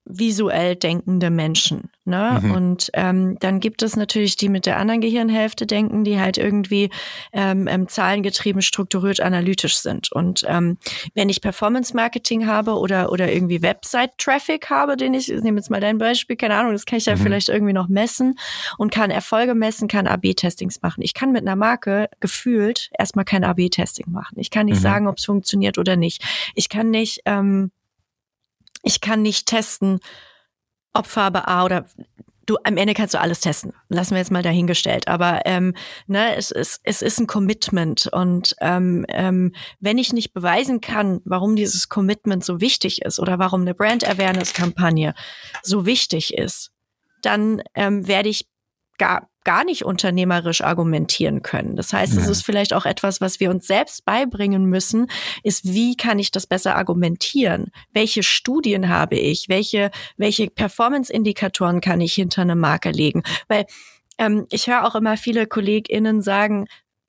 [0.06, 1.90] visuell denkende Menschen.
[2.04, 2.40] Ne?
[2.42, 2.50] Mhm.
[2.50, 6.90] Und ähm, dann gibt es natürlich die mit der anderen Gehirnhälfte denken, die halt irgendwie
[7.32, 10.12] ähm, ähm, zahlengetrieben, strukturiert, analytisch sind.
[10.12, 10.76] Und ähm,
[11.14, 15.80] wenn ich Performance-Marketing habe oder oder irgendwie Website-Traffic habe, den ich, ich nehme jetzt mal
[15.80, 17.20] dein Beispiel, keine Ahnung, das kann ich ja mhm.
[17.20, 18.38] vielleicht irgendwie noch messen
[18.76, 21.00] und kann Erfolge messen, kann AB-Testings machen.
[21.00, 24.38] Ich kann mit einer Marke gefühlt erstmal kein AB-Testing machen.
[24.38, 24.82] Ich kann nicht mhm.
[24.82, 26.22] sagen, ob es funktioniert oder nicht.
[26.54, 27.70] Ich kann nicht ähm,
[28.84, 29.98] ich kann nicht testen,
[30.92, 31.86] ob Farbe A oder
[32.46, 33.72] du am Ende kannst du alles testen.
[33.88, 35.08] Lassen wir jetzt mal dahingestellt.
[35.08, 35.74] Aber ähm,
[36.06, 38.06] ne, es, es, es ist ein Commitment.
[38.12, 43.38] Und ähm, ähm, wenn ich nicht beweisen kann, warum dieses Commitment so wichtig ist oder
[43.38, 45.14] warum eine Brand Awareness-Kampagne
[45.62, 46.70] so wichtig ist,
[47.22, 48.46] dann ähm, werde ich
[48.98, 51.76] gar gar nicht unternehmerisch argumentieren können.
[51.76, 55.08] Das heißt, es ist vielleicht auch etwas, was wir uns selbst beibringen müssen,
[55.42, 57.70] ist, wie kann ich das besser argumentieren?
[57.92, 59.48] Welche Studien habe ich?
[59.48, 63.22] Welche, welche Performance-Indikatoren kann ich hinter eine Marke legen?
[63.48, 63.66] Weil
[64.18, 66.66] ähm, ich höre auch immer viele KollegInnen sagen,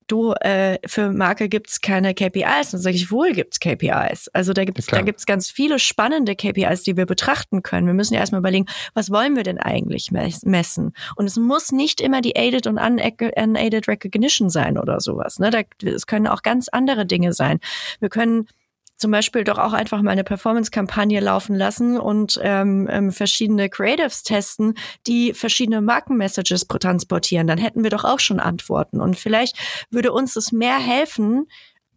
[0.07, 2.71] du, äh, für Marke gibt's keine KPIs.
[2.71, 4.29] Dann sage ich, wohl gibt's KPIs.
[4.33, 7.87] Also da gibt's ja, da gibt's ganz viele spannende KPIs, die wir betrachten können.
[7.87, 10.93] Wir müssen ja erstmal überlegen, was wollen wir denn eigentlich messen?
[11.15, 15.39] Und es muss nicht immer die Aided und Unaided Recognition sein oder sowas.
[15.39, 15.49] Ne?
[15.49, 17.59] Da, es können auch ganz andere Dinge sein.
[17.99, 18.47] Wir können
[18.97, 24.23] zum Beispiel doch auch einfach mal eine Performance-Kampagne laufen lassen und ähm, ähm, verschiedene Creatives
[24.23, 24.75] testen,
[25.07, 27.47] die verschiedene Markenmessages transportieren.
[27.47, 29.01] Dann hätten wir doch auch schon Antworten.
[29.01, 29.57] Und vielleicht
[29.89, 31.47] würde uns es mehr helfen,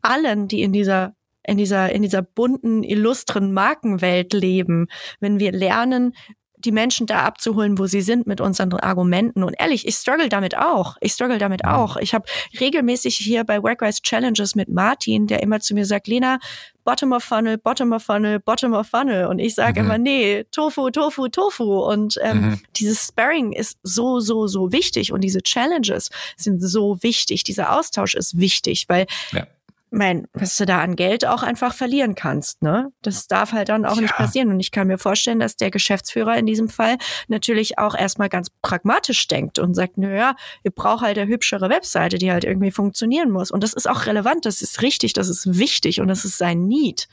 [0.03, 1.15] allen, die in dieser
[1.49, 6.15] in dieser, in dieser bunten, illustren Markenwelt leben, wenn wir lernen,
[6.65, 9.43] die Menschen da abzuholen, wo sie sind mit unseren Argumenten.
[9.43, 10.97] Und ehrlich, ich struggle damit auch.
[11.01, 11.71] Ich struggle damit mhm.
[11.71, 11.97] auch.
[11.97, 12.27] Ich habe
[12.59, 16.39] regelmäßig hier bei Workwise Challenges mit Martin, der immer zu mir sagt, Lena,
[16.85, 19.27] Bottom of Funnel, Bottom of Funnel, Bottom of Funnel.
[19.27, 19.87] Und ich sage mhm.
[19.87, 21.81] immer, nee, Tofu, Tofu, Tofu.
[21.81, 22.61] Und ähm, mhm.
[22.77, 25.13] dieses Sparring ist so, so, so wichtig.
[25.13, 27.45] Und diese Challenges sind so wichtig.
[27.45, 29.47] Dieser Austausch ist wichtig, weil ja
[29.91, 32.93] mein, was du da an Geld auch einfach verlieren kannst, ne?
[33.03, 34.03] Das darf halt dann auch ja.
[34.03, 34.51] nicht passieren.
[34.51, 36.99] Und ich kann mir vorstellen, dass der Geschäftsführer in diesem Fall
[37.29, 42.19] natürlich auch erstmal ganz pragmatisch denkt und sagt, naja, ihr braucht halt eine hübschere Webseite,
[42.19, 43.51] die halt irgendwie funktionieren muss.
[43.51, 46.67] Und das ist auch relevant, das ist richtig, das ist wichtig und das ist sein
[46.67, 47.09] Need.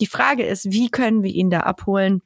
[0.00, 2.22] Die Frage ist, wie können wir ihn da abholen?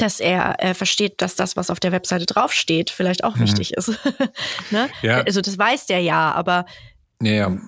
[0.00, 3.40] dass er äh, versteht, dass das, was auf der Webseite draufsteht, vielleicht auch mhm.
[3.40, 3.88] wichtig ist.
[4.70, 4.88] ne?
[5.02, 5.22] ja.
[5.22, 6.66] Also das weiß der ja, aber
[7.20, 7.58] ja, ja.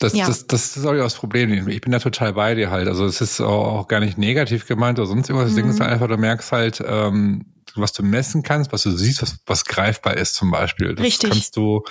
[0.00, 0.26] Das, ja.
[0.26, 1.68] das, das ist auch das Problem.
[1.68, 2.88] Ich bin da total bei dir halt.
[2.88, 5.50] Also es ist auch gar nicht negativ gemeint oder sonst irgendwas.
[5.50, 5.62] Das mhm.
[5.62, 9.38] Ding ist einfach, du merkst halt, ähm, was du messen kannst, was du siehst, was,
[9.44, 10.94] was greifbar ist zum Beispiel.
[10.94, 11.30] Das Richtig.
[11.30, 11.84] kannst du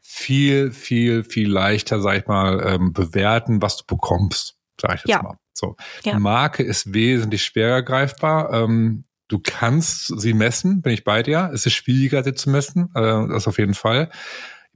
[0.00, 5.08] viel, viel, viel leichter, sag ich mal, ähm, bewerten, was du bekommst, sag ich jetzt
[5.08, 5.22] ja.
[5.22, 5.36] mal.
[5.52, 5.74] So.
[6.04, 6.20] Ja.
[6.20, 8.52] Marke ist wesentlich schwerer greifbar.
[8.52, 11.50] Ähm, du kannst sie messen, bin ich bei dir.
[11.52, 14.10] Es ist schwieriger, sie zu messen, äh, das auf jeden Fall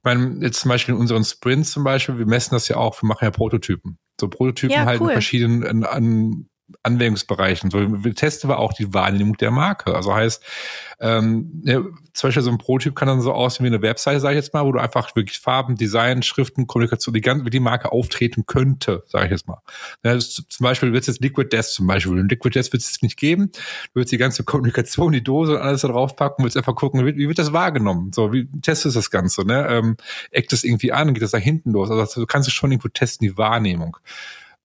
[0.07, 3.07] meine, jetzt zum Beispiel in unseren Sprints zum Beispiel, wir messen das ja auch, wir
[3.07, 3.99] machen ja Prototypen.
[4.19, 5.09] So Prototypen ja, halt cool.
[5.09, 6.49] in verschiedenen an, an
[6.83, 7.70] Anwendungsbereichen.
[7.70, 9.94] So, wir testen aber auch die Wahrnehmung der Marke.
[9.94, 10.42] Also heißt,
[10.98, 11.81] ähm, ja,
[12.12, 14.55] zum Beispiel so ein Prototyp kann dann so aussehen wie eine Webseite, sage ich jetzt
[14.55, 18.46] mal, wo du einfach wirklich Farben, Design, Schriften, Kommunikation, die ganze, wie die Marke auftreten
[18.46, 19.61] könnte, sage ich jetzt mal.
[20.05, 22.18] Ja, ist, zum Beispiel wird es jetzt Liquid Death zum Beispiel.
[22.18, 23.52] Und Liquid Death wird es nicht geben.
[23.52, 27.05] Du würdest die ganze Kommunikation, die Dose und alles da drauf packen, willst einfach gucken,
[27.07, 28.12] wie, wie, wird das wahrgenommen?
[28.12, 29.46] So, wie testest du das Ganze?
[29.46, 29.66] Ne?
[29.68, 29.96] Ähm,
[30.31, 31.90] eckt es irgendwie an, geht das da hinten los?
[31.90, 33.98] Also du kannst es schon irgendwo testen, die Wahrnehmung.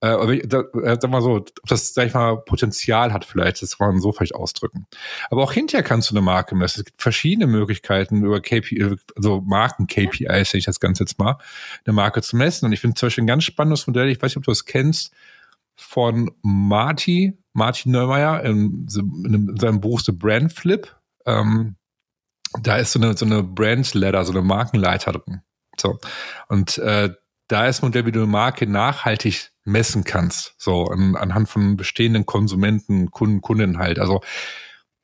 [0.02, 3.78] Äh, da, äh, sag mal so, ob das, sag ich mal, Potenzial hat vielleicht, das
[3.78, 4.88] kann man so vielleicht ausdrücken.
[5.30, 6.80] Aber auch hinterher kannst du eine Marke messen.
[6.80, 11.38] Es gibt verschiedene Möglichkeiten über KPI, also Marken-KPIs, sehe ich das Ganze jetzt mal,
[11.84, 12.66] eine Marke zu messen.
[12.66, 14.64] Und ich finde zum Beispiel ein ganz spannendes Modell, ich weiß nicht, ob du das
[14.64, 15.12] kennst,
[15.76, 18.88] von Marty, Martin Neumeier in,
[19.24, 20.92] in seinem Buch The Brand Flip.
[21.26, 21.76] Ähm,
[22.60, 25.42] da ist so eine, so eine Brand Ladder, so eine Markenleiter drin.
[25.78, 25.98] So.
[26.48, 27.10] Und äh,
[27.52, 32.24] da ist Modell, wie du eine Marke nachhaltig messen kannst, so an, anhand von bestehenden
[32.24, 33.98] Konsumenten, Kunden, Kunden halt.
[33.98, 34.22] Also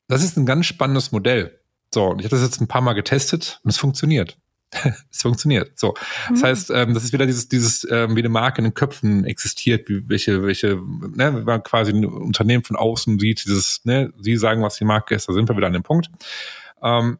[0.07, 1.59] das ist ein ganz spannendes Modell.
[1.93, 4.37] So, ich habe das jetzt ein paar Mal getestet und es funktioniert.
[5.11, 5.79] es funktioniert.
[5.79, 5.93] So,
[6.29, 6.45] das mhm.
[6.45, 9.87] heißt, ähm, das ist wieder dieses, dieses, ähm, wie eine Marke in den Köpfen existiert,
[9.89, 14.37] wie welche, welche, ne, wenn man quasi ein Unternehmen von außen sieht, dieses, ne, sie
[14.37, 16.09] sagen, was die Marke ist, da sind wir wieder an dem Punkt.
[16.83, 17.19] Ähm,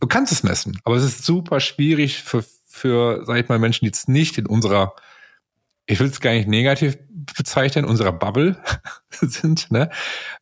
[0.00, 2.44] du kannst es messen, aber es ist super schwierig für,
[2.74, 4.94] für, sag ich mal, Menschen, die jetzt nicht in unserer
[5.86, 6.98] ich will es gar nicht negativ
[7.36, 8.56] bezeichnen, unserer Bubble
[9.10, 9.90] sind, ne?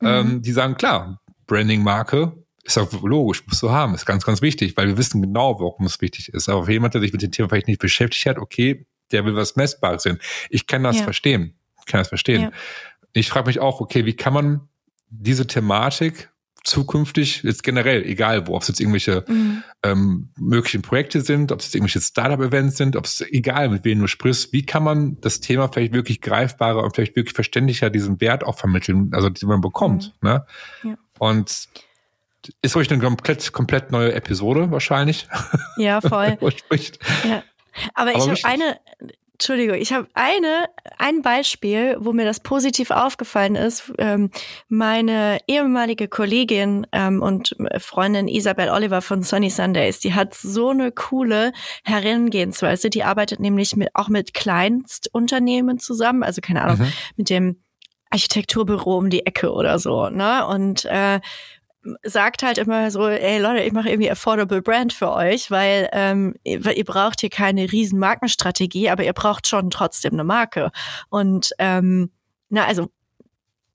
[0.01, 0.07] Mhm.
[0.07, 2.33] Ähm, die sagen, klar, Branding-Marke
[2.65, 5.87] ist auch logisch, musst du haben, ist ganz, ganz wichtig, weil wir wissen genau, warum
[5.87, 6.49] es wichtig ist.
[6.49, 9.35] Aber für jemand, der sich mit dem Thema vielleicht nicht beschäftigt hat, okay, der will
[9.35, 10.19] was Messbares sehen.
[10.49, 11.03] Ich kann das ja.
[11.03, 11.59] verstehen.
[11.81, 12.43] Ich kann das verstehen.
[12.43, 12.53] Ja.
[13.13, 14.69] Ich frage mich auch, okay, wie kann man
[15.09, 16.31] diese Thematik
[16.65, 19.63] zukünftig, jetzt generell, egal wo, ob es jetzt irgendwelche mhm.
[19.83, 24.01] ähm, möglichen Projekte sind, ob es jetzt irgendwelche Startup-Events sind, ob es egal, mit wem
[24.01, 28.21] du sprichst, wie kann man das Thema vielleicht wirklich greifbarer und vielleicht wirklich verständlicher diesen
[28.21, 30.15] Wert auch vermitteln, also den man bekommt.
[30.21, 30.29] Mhm.
[30.29, 30.47] Ne?
[30.85, 30.95] Ja.
[31.19, 31.69] Und
[32.61, 35.29] ist euch eine komplett, komplett neue Episode wahrscheinlich.
[35.77, 36.39] Ja, voll.
[37.25, 37.43] ja.
[37.95, 38.79] Aber, Aber ich habe eine,
[39.43, 40.67] Entschuldigung, ich habe eine
[40.99, 43.93] ein Beispiel, wo mir das positiv aufgefallen ist.
[43.99, 44.31] Ähm,
[44.69, 50.93] meine ehemalige Kollegin ähm, und Freundin Isabel Oliver von Sunny Sundays, die hat so eine
[50.93, 51.53] coole
[51.83, 52.89] Herangehensweise.
[52.89, 56.93] Die arbeitet nämlich mit, auch mit Kleinstunternehmen zusammen, also keine Ahnung, mhm.
[57.17, 57.65] mit dem
[58.11, 60.47] Architekturbüro um die Ecke oder so, ne?
[60.47, 61.19] Und äh,
[62.03, 66.35] sagt halt immer so, ey Leute, ich mache irgendwie affordable Brand für euch, weil ähm,
[66.45, 70.71] ihr, braucht hier keine riesen Markenstrategie, aber ihr braucht schon trotzdem eine Marke.
[71.09, 72.11] Und ähm,
[72.49, 72.91] na, also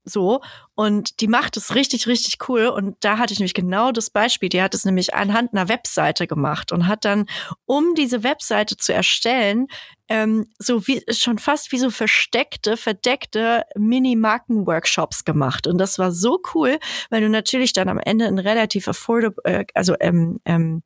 [0.08, 0.42] so.
[0.76, 2.68] Und die macht es richtig, richtig cool.
[2.68, 4.50] Und da hatte ich nämlich genau das Beispiel.
[4.50, 7.26] Die hat es nämlich anhand einer Webseite gemacht und hat dann,
[7.66, 9.68] um diese Webseite zu erstellen,
[10.10, 15.68] ähm, so wie schon fast wie so versteckte, verdeckte Mini-Marken-Workshops gemacht.
[15.68, 19.66] Und das war so cool, weil du natürlich dann am Ende ein relativ affordable, äh,
[19.74, 20.84] also ähm, ähm,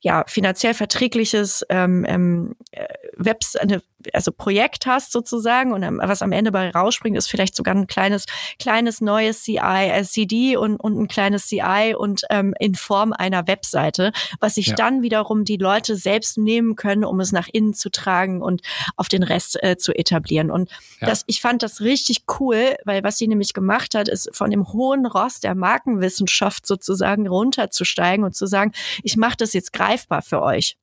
[0.00, 6.32] ja finanziell verträgliches ähm, ähm, äh, Webs eine, also Projekt hast sozusagen und was am
[6.32, 8.26] Ende bei rausspringt, ist vielleicht sogar ein kleines
[8.58, 13.46] kleines neues CI, äh, CD und, und ein kleines CI und ähm, in Form einer
[13.46, 14.74] Webseite, was sich ja.
[14.74, 18.62] dann wiederum die Leute selbst nehmen können, um es nach innen zu tragen und
[18.96, 20.50] auf den Rest äh, zu etablieren.
[20.50, 21.08] Und ja.
[21.08, 24.72] das, ich fand das richtig cool, weil was sie nämlich gemacht hat, ist von dem
[24.72, 30.42] hohen Ross der Markenwissenschaft sozusagen runterzusteigen und zu sagen, ich mache das jetzt greifbar für
[30.42, 30.76] euch.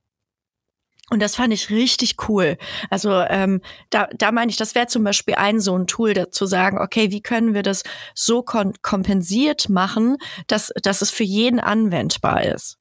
[1.09, 2.57] Und das fand ich richtig cool.
[2.89, 6.31] Also ähm, da, da meine ich, das wäre zum Beispiel ein so ein Tool, da
[6.31, 10.17] zu sagen, okay, wie können wir das so kompensiert machen,
[10.47, 12.77] dass, dass es für jeden anwendbar ist.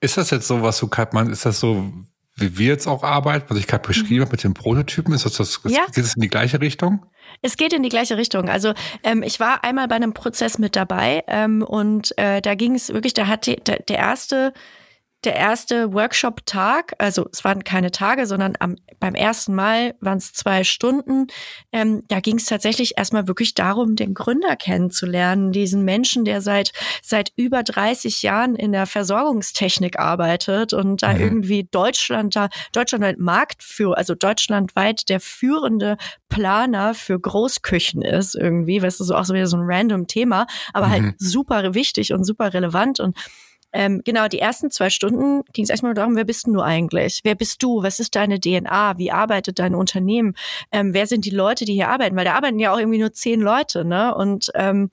[0.00, 1.92] Ist das jetzt so, was du man ist das so
[2.40, 4.20] wie wir jetzt auch arbeiten, was ich gerade beschrieben mhm.
[4.22, 5.84] habe mit den Prototypen, ist das, das ja.
[5.86, 7.04] geht es in die gleiche Richtung?
[7.42, 8.48] Es geht in die gleiche Richtung.
[8.48, 12.74] Also ähm, ich war einmal bei einem Prozess mit dabei ähm, und äh, da ging
[12.74, 14.52] es wirklich, da hat die, der, der erste
[15.24, 20.32] der erste Workshop-Tag, also es waren keine Tage, sondern am, beim ersten Mal waren es
[20.32, 21.26] zwei Stunden.
[21.72, 26.72] Ähm, da ging es tatsächlich erstmal wirklich darum, den Gründer kennenzulernen, diesen Menschen, der seit
[27.02, 31.20] seit über 30 Jahren in der Versorgungstechnik arbeitet und da mhm.
[31.20, 35.98] irgendwie Deutschland da deutschlandweit Marktführer, also deutschlandweit der führende
[36.30, 40.46] Planer für Großküchen ist irgendwie, weißt du, so auch so wieder so ein random Thema,
[40.72, 41.06] aber halt mhm.
[41.08, 43.18] halt super wichtig und super relevant und
[43.72, 47.20] ähm, genau, die ersten zwei Stunden ging es erstmal darum, wer bist du eigentlich?
[47.22, 47.82] Wer bist du?
[47.82, 48.98] Was ist deine DNA?
[48.98, 50.34] Wie arbeitet dein Unternehmen?
[50.72, 52.16] Ähm, wer sind die Leute, die hier arbeiten?
[52.16, 54.14] Weil da arbeiten ja auch irgendwie nur zehn Leute, ne?
[54.14, 54.90] Und ähm,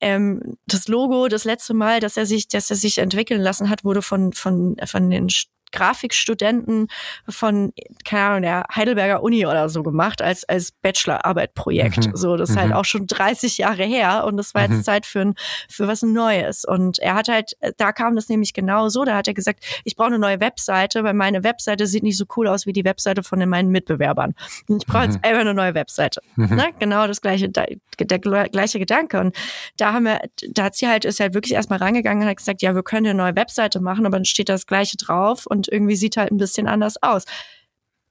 [0.00, 3.84] ähm, das Logo, das letzte Mal, dass er sich, dass er sich entwickeln lassen hat,
[3.84, 5.28] wurde von von von den
[5.72, 6.88] Grafikstudenten
[7.28, 7.72] von,
[8.04, 12.08] keine Ahnung, der Heidelberger Uni oder so gemacht als, als Bachelorarbeitprojekt.
[12.08, 12.16] Mhm.
[12.16, 12.74] So, das ist halt mhm.
[12.74, 14.82] halt auch schon 30 Jahre her und das war jetzt mhm.
[14.82, 15.34] Zeit für, ein,
[15.68, 16.64] für was Neues.
[16.64, 19.96] Und er hat halt, da kam das nämlich genau so, da hat er gesagt, ich
[19.96, 23.22] brauche eine neue Webseite, weil meine Webseite sieht nicht so cool aus wie die Webseite
[23.22, 24.34] von meinen Mitbewerbern.
[24.68, 25.24] Ich brauche jetzt mhm.
[25.24, 26.20] einfach eine neue Webseite.
[26.36, 26.56] Mhm.
[26.56, 26.68] Ne?
[26.78, 29.20] Genau das gleiche, der, der gleiche Gedanke.
[29.20, 29.36] Und
[29.76, 32.62] da haben wir, da hat sie halt, ist halt wirklich erstmal rangegangen und hat gesagt,
[32.62, 35.68] ja, wir können eine neue Webseite machen, aber dann steht das gleiche drauf und und
[35.68, 37.24] irgendwie sieht halt ein bisschen anders aus.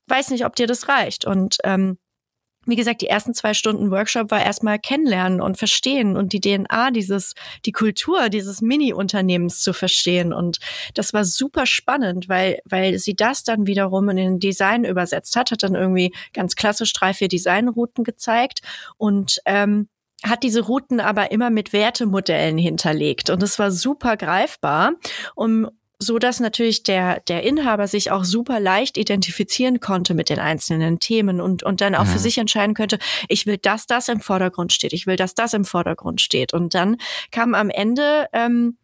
[0.07, 1.25] Weiß nicht, ob dir das reicht.
[1.25, 1.97] Und ähm,
[2.65, 6.91] wie gesagt, die ersten zwei Stunden Workshop war erstmal kennenlernen und verstehen und die DNA
[6.91, 7.33] dieses,
[7.65, 10.31] die Kultur dieses Mini-Unternehmens zu verstehen.
[10.31, 10.59] Und
[10.93, 15.49] das war super spannend, weil, weil sie das dann wiederum in den Design übersetzt hat,
[15.49, 18.59] hat dann irgendwie ganz klassisch drei, vier Designrouten gezeigt
[18.97, 19.89] und ähm,
[20.23, 24.93] hat diese Routen aber immer mit Wertemodellen hinterlegt und es war super greifbar,
[25.33, 30.39] um so dass natürlich der der Inhaber sich auch super leicht identifizieren konnte mit den
[30.39, 32.09] einzelnen Themen und und dann auch mhm.
[32.09, 35.53] für sich entscheiden könnte, ich will, dass das im Vordergrund steht, ich will, dass das
[35.53, 36.97] im Vordergrund steht und dann
[37.31, 38.77] kam am Ende ähm,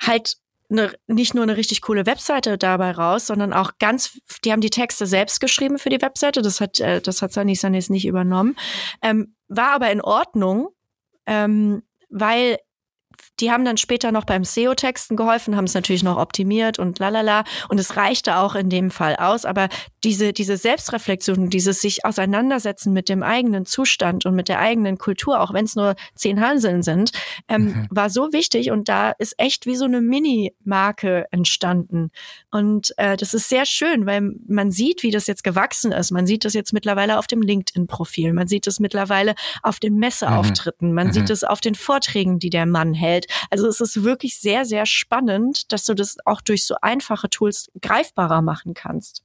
[0.00, 0.36] halt
[0.70, 4.70] eine, nicht nur eine richtig coole Webseite dabei raus, sondern auch ganz, die haben die
[4.70, 8.56] Texte selbst geschrieben für die Webseite, das hat äh, das hat Sunny Sundays nicht übernommen,
[9.02, 10.68] ähm, war aber in Ordnung,
[11.26, 12.58] ähm, weil
[13.40, 17.44] die haben dann später noch beim SEO-Texten geholfen, haben es natürlich noch optimiert und lalala.
[17.68, 19.44] Und es reichte auch in dem Fall aus.
[19.44, 19.68] Aber
[20.04, 25.40] diese, diese Selbstreflexion, dieses sich auseinandersetzen mit dem eigenen Zustand und mit der eigenen Kultur,
[25.40, 27.10] auch wenn es nur zehn Hanseln sind,
[27.48, 27.88] ähm, mhm.
[27.90, 28.70] war so wichtig.
[28.70, 32.10] Und da ist echt wie so eine Mini-Marke entstanden.
[32.50, 36.12] Und äh, das ist sehr schön, weil man sieht, wie das jetzt gewachsen ist.
[36.12, 38.32] Man sieht das jetzt mittlerweile auf dem LinkedIn-Profil.
[38.32, 40.92] Man sieht es mittlerweile auf den Messeauftritten.
[40.92, 41.12] Man mhm.
[41.12, 43.23] sieht es auf den Vorträgen, die der Mann hält.
[43.50, 47.70] Also es ist wirklich sehr, sehr spannend, dass du das auch durch so einfache Tools
[47.80, 49.22] greifbarer machen kannst.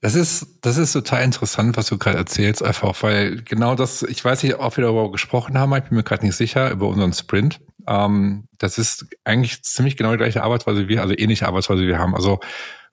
[0.00, 4.24] Das ist, das ist total interessant, was du gerade erzählst, einfach, weil genau das, ich
[4.24, 7.12] weiß nicht, ob wir darüber gesprochen haben, ich bin mir gerade nicht sicher, über unseren
[7.12, 7.60] Sprint.
[7.88, 11.88] Ähm, das ist eigentlich ziemlich genau die gleiche Arbeitsweise wie wir, also ähnliche Arbeitsweise wie
[11.88, 12.14] wir haben.
[12.14, 12.38] Also,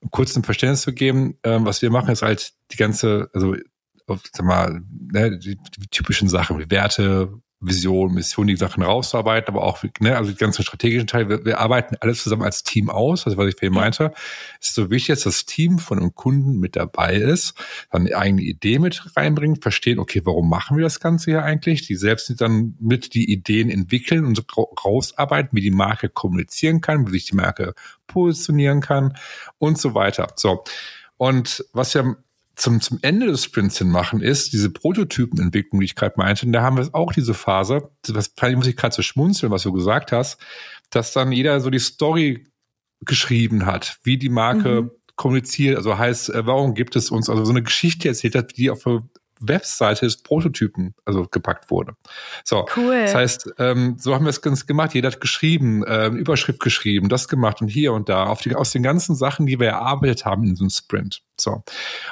[0.00, 3.54] um kurz ein Verständnis zu geben, ähm, was wir machen, ist halt die ganze, also,
[4.32, 9.64] sag mal, ne, die, die typischen Sachen wie Werte, Vision, Mission, die Sachen rauszuarbeiten, aber
[9.64, 13.24] auch, ne, also die ganzen strategischen Teile, wir, wir arbeiten alles zusammen als Team aus,
[13.24, 14.12] also was ich vorhin meinte.
[14.60, 17.54] Es ist so wichtig, dass das Team von einem Kunden mit dabei ist,
[17.90, 21.86] dann eine eigene Idee mit reinbringt, verstehen, okay, warum machen wir das Ganze hier eigentlich?
[21.86, 24.44] Die selbst dann mit die Ideen entwickeln und
[24.84, 27.74] rausarbeiten, wie die Marke kommunizieren kann, wie sich die Marke
[28.06, 29.16] positionieren kann
[29.58, 30.28] und so weiter.
[30.36, 30.64] So.
[31.16, 32.16] Und was ja
[32.56, 36.46] zum, zum Ende des Sprints hin machen, ist diese Prototypenentwicklung, die ich gerade meinte.
[36.46, 39.72] Und da haben wir auch diese Phase, das muss ich gerade so schmunzeln, was du
[39.72, 40.40] gesagt hast,
[40.90, 42.48] dass dann jeder so die Story
[43.04, 44.90] geschrieben hat, wie die Marke mhm.
[45.16, 48.70] kommuniziert, also heißt, äh, warum gibt es uns, also so eine Geschichte erzählt hat, die
[48.70, 48.86] auf
[49.40, 51.94] Webseite des Prototypen also gepackt wurde.
[52.44, 53.02] So, cool.
[53.02, 54.94] das heißt, ähm, so haben wir es ganz gemacht.
[54.94, 58.72] Jeder hat geschrieben, äh, Überschrift geschrieben, das gemacht und hier und da auf die, aus
[58.72, 61.22] den ganzen Sachen, die wir erarbeitet haben in so einem Sprint.
[61.38, 61.62] So.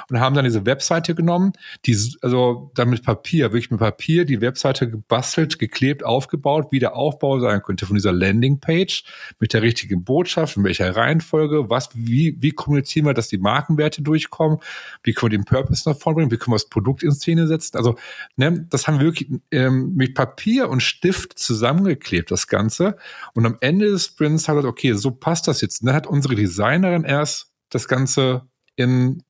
[0.09, 1.53] Und haben dann diese Webseite genommen,
[1.85, 6.95] die, also dann mit Papier, wirklich mit Papier, die Webseite gebastelt, geklebt, aufgebaut, wie der
[6.95, 9.03] Aufbau sein könnte von dieser Landingpage
[9.39, 14.03] mit der richtigen Botschaft, in welcher Reihenfolge, was, wie, wie kommunizieren wir, dass die Markenwerte
[14.03, 14.59] durchkommen,
[15.03, 17.47] wie können wir den Purpose nach vorne bringen, wie können wir das Produkt in Szene
[17.47, 17.77] setzen.
[17.77, 17.95] Also,
[18.35, 22.97] ne, das haben wir wirklich ähm, mit Papier und Stift zusammengeklebt, das Ganze.
[23.33, 25.81] Und am Ende des Sprints hat er, okay, so passt das jetzt.
[25.81, 28.43] Und dann hat unsere Designerin erst das Ganze
[28.75, 29.23] in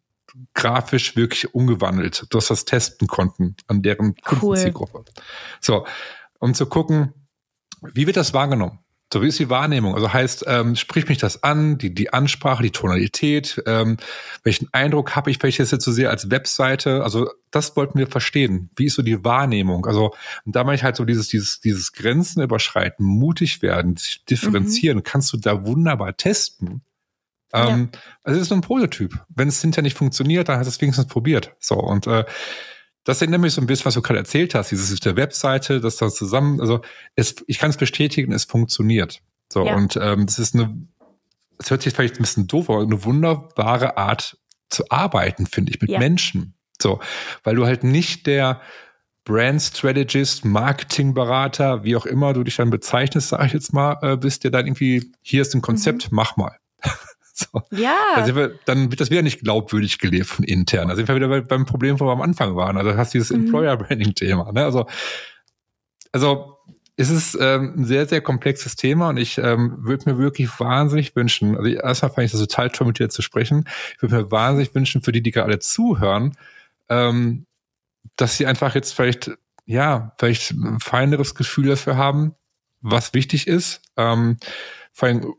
[0.53, 4.99] grafisch wirklich umgewandelt, dass das testen konnten an deren Kundenzielgruppe.
[4.99, 5.23] Cool.
[5.61, 5.85] So,
[6.39, 7.13] um zu gucken,
[7.93, 8.79] wie wird das wahrgenommen?
[9.13, 9.93] So, wie ist die Wahrnehmung?
[9.93, 13.97] Also heißt, ähm, spricht mich das an, die, die Ansprache, die Tonalität, ähm,
[14.43, 17.03] welchen Eindruck habe ich, wenn ich das jetzt so sehe als Webseite?
[17.03, 18.71] Also das wollten wir verstehen.
[18.75, 19.85] Wie ist so die Wahrnehmung?
[19.85, 23.95] Also da meine ich halt so dieses, dieses, dieses Grenzen überschreiten, mutig werden,
[24.29, 25.03] differenzieren, mhm.
[25.03, 26.81] kannst du da wunderbar testen.
[27.53, 27.99] Ähm, ja.
[28.23, 29.23] Also es ist nur ein Prototyp.
[29.29, 31.53] Wenn es hinterher nicht funktioniert, dann hast du es wenigstens probiert.
[31.59, 32.25] So und äh,
[33.05, 35.95] das erinnert mich so ein bisschen, was du gerade erzählt hast, dieses der Webseite, das
[35.97, 36.81] da zusammen, also
[37.15, 39.21] es, ich kann es bestätigen, es funktioniert.
[39.51, 39.75] So, ja.
[39.75, 40.75] und ähm, das ist eine,
[41.59, 44.37] es hört sich vielleicht ein bisschen doof, aber eine wunderbare Art
[44.69, 45.99] zu arbeiten, finde ich, mit ja.
[45.99, 46.55] Menschen.
[46.81, 46.99] So,
[47.43, 48.59] weil du halt nicht der
[49.23, 54.17] Brand Strategist, Marketingberater, wie auch immer du dich dann bezeichnest, sage ich jetzt mal, äh,
[54.17, 56.15] bist, der dann irgendwie, hier ist ein Konzept, mhm.
[56.15, 56.57] mach mal.
[57.51, 57.61] So.
[57.71, 57.97] Ja.
[58.15, 60.87] Also wir, dann wird das wieder nicht glaubwürdig gelebt von intern.
[60.87, 62.77] Da sind wir wieder beim Problem, wo wir am Anfang waren.
[62.77, 63.45] Also du hast dieses mhm.
[63.45, 64.53] Employer-Branding-Thema.
[64.53, 64.63] Ne?
[64.63, 64.87] Also,
[66.13, 66.55] also
[66.97, 71.15] es ist ähm, ein sehr, sehr komplexes Thema und ich ähm, würde mir wirklich wahnsinnig
[71.15, 73.65] wünschen, also erstmal fand ich das total toll, mit dir zu sprechen.
[73.95, 76.37] Ich würde mir wahnsinnig wünschen, für die, die gerade zuhören,
[76.87, 77.47] ähm,
[78.15, 79.31] dass sie einfach jetzt vielleicht,
[79.65, 82.33] ja, vielleicht ein feineres Gefühl dafür haben,
[82.79, 83.81] was wichtig ist.
[83.97, 84.37] Ähm,
[84.93, 85.33] vor allem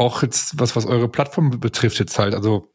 [0.00, 2.72] auch jetzt, was, was eure Plattform betrifft, jetzt halt, also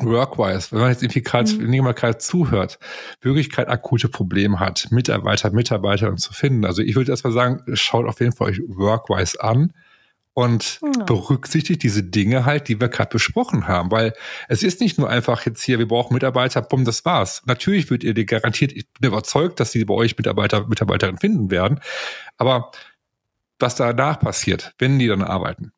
[0.00, 1.94] Workwise, wenn man jetzt irgendwie gerade, mhm.
[1.94, 2.78] gerade zuhört,
[3.20, 6.64] wirklich gerade akute Probleme hat, Mitarbeiter, Mitarbeiter zu finden.
[6.64, 9.74] Also ich würde erstmal sagen, schaut auf jeden Fall euch Workwise an
[10.32, 11.04] und ja.
[11.04, 14.14] berücksichtigt diese Dinge halt, die wir gerade besprochen haben, weil
[14.48, 17.42] es ist nicht nur einfach jetzt hier, wir brauchen Mitarbeiter, bumm, das war's.
[17.44, 21.50] Natürlich wird ihr die garantiert, ich bin überzeugt, dass sie bei euch Mitarbeiter, Mitarbeiterinnen finden
[21.50, 21.80] werden,
[22.38, 22.70] aber
[23.58, 25.72] was danach passiert, wenn die dann arbeiten,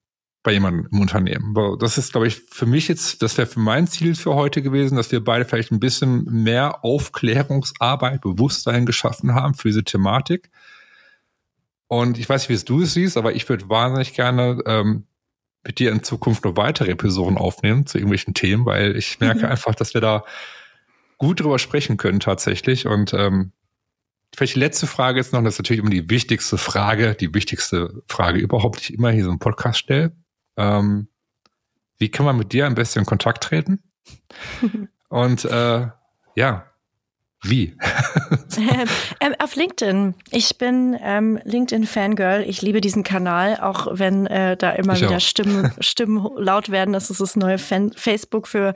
[0.44, 1.56] bei jemandem im Unternehmen.
[1.80, 4.96] Das ist, glaube ich, für mich jetzt, das wäre für mein Ziel für heute gewesen,
[4.96, 10.50] dass wir beide vielleicht ein bisschen mehr Aufklärungsarbeit, Bewusstsein geschaffen haben für diese Thematik.
[11.88, 15.06] Und ich weiß nicht, wie du es siehst, aber ich würde wahnsinnig gerne ähm,
[15.64, 19.52] mit dir in Zukunft noch weitere Episoden aufnehmen zu irgendwelchen Themen, weil ich merke mhm.
[19.52, 20.24] einfach, dass wir da
[21.16, 22.86] gut drüber sprechen können tatsächlich.
[22.86, 23.52] Und ähm,
[24.36, 28.02] vielleicht die letzte Frage ist noch, das ist natürlich immer die wichtigste Frage, die wichtigste
[28.08, 30.12] Frage überhaupt, die ich immer hier so im Podcast stelle.
[30.56, 31.08] Ähm,
[31.98, 33.82] wie kann man mit dir am besten in Kontakt treten?
[35.08, 35.88] Und äh,
[36.34, 36.66] ja,
[37.44, 37.76] wie?
[39.20, 40.14] ähm, auf LinkedIn.
[40.30, 42.42] Ich bin ähm, LinkedIn-Fangirl.
[42.48, 46.94] Ich liebe diesen Kanal, auch wenn äh, da immer ich wieder Stimmen, Stimmen laut werden,
[46.94, 48.74] dass es das neue Fan Facebook für,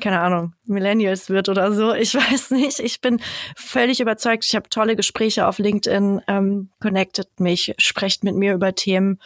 [0.00, 1.94] keine Ahnung, Millennials wird oder so.
[1.94, 2.78] Ich weiß nicht.
[2.78, 3.20] Ich bin
[3.56, 4.44] völlig überzeugt.
[4.44, 6.20] Ich habe tolle Gespräche auf LinkedIn.
[6.28, 9.18] Ähm, connectet mich, sprecht mit mir über Themen.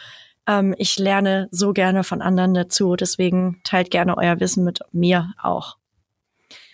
[0.48, 2.96] Ähm, ich lerne so gerne von anderen dazu.
[2.96, 5.76] Deswegen teilt gerne euer Wissen mit mir auch.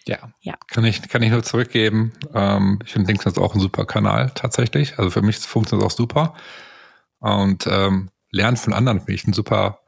[0.07, 0.55] Ja, ja.
[0.69, 2.13] Kann, ich, kann ich nur zurückgeben.
[2.33, 4.99] Ähm, ich finde LinkedIn ist auch ein super Kanal tatsächlich.
[4.99, 6.35] Also für mich funktioniert es auch super.
[7.19, 9.81] Und ähm, Lernen von anderen finde ich ein super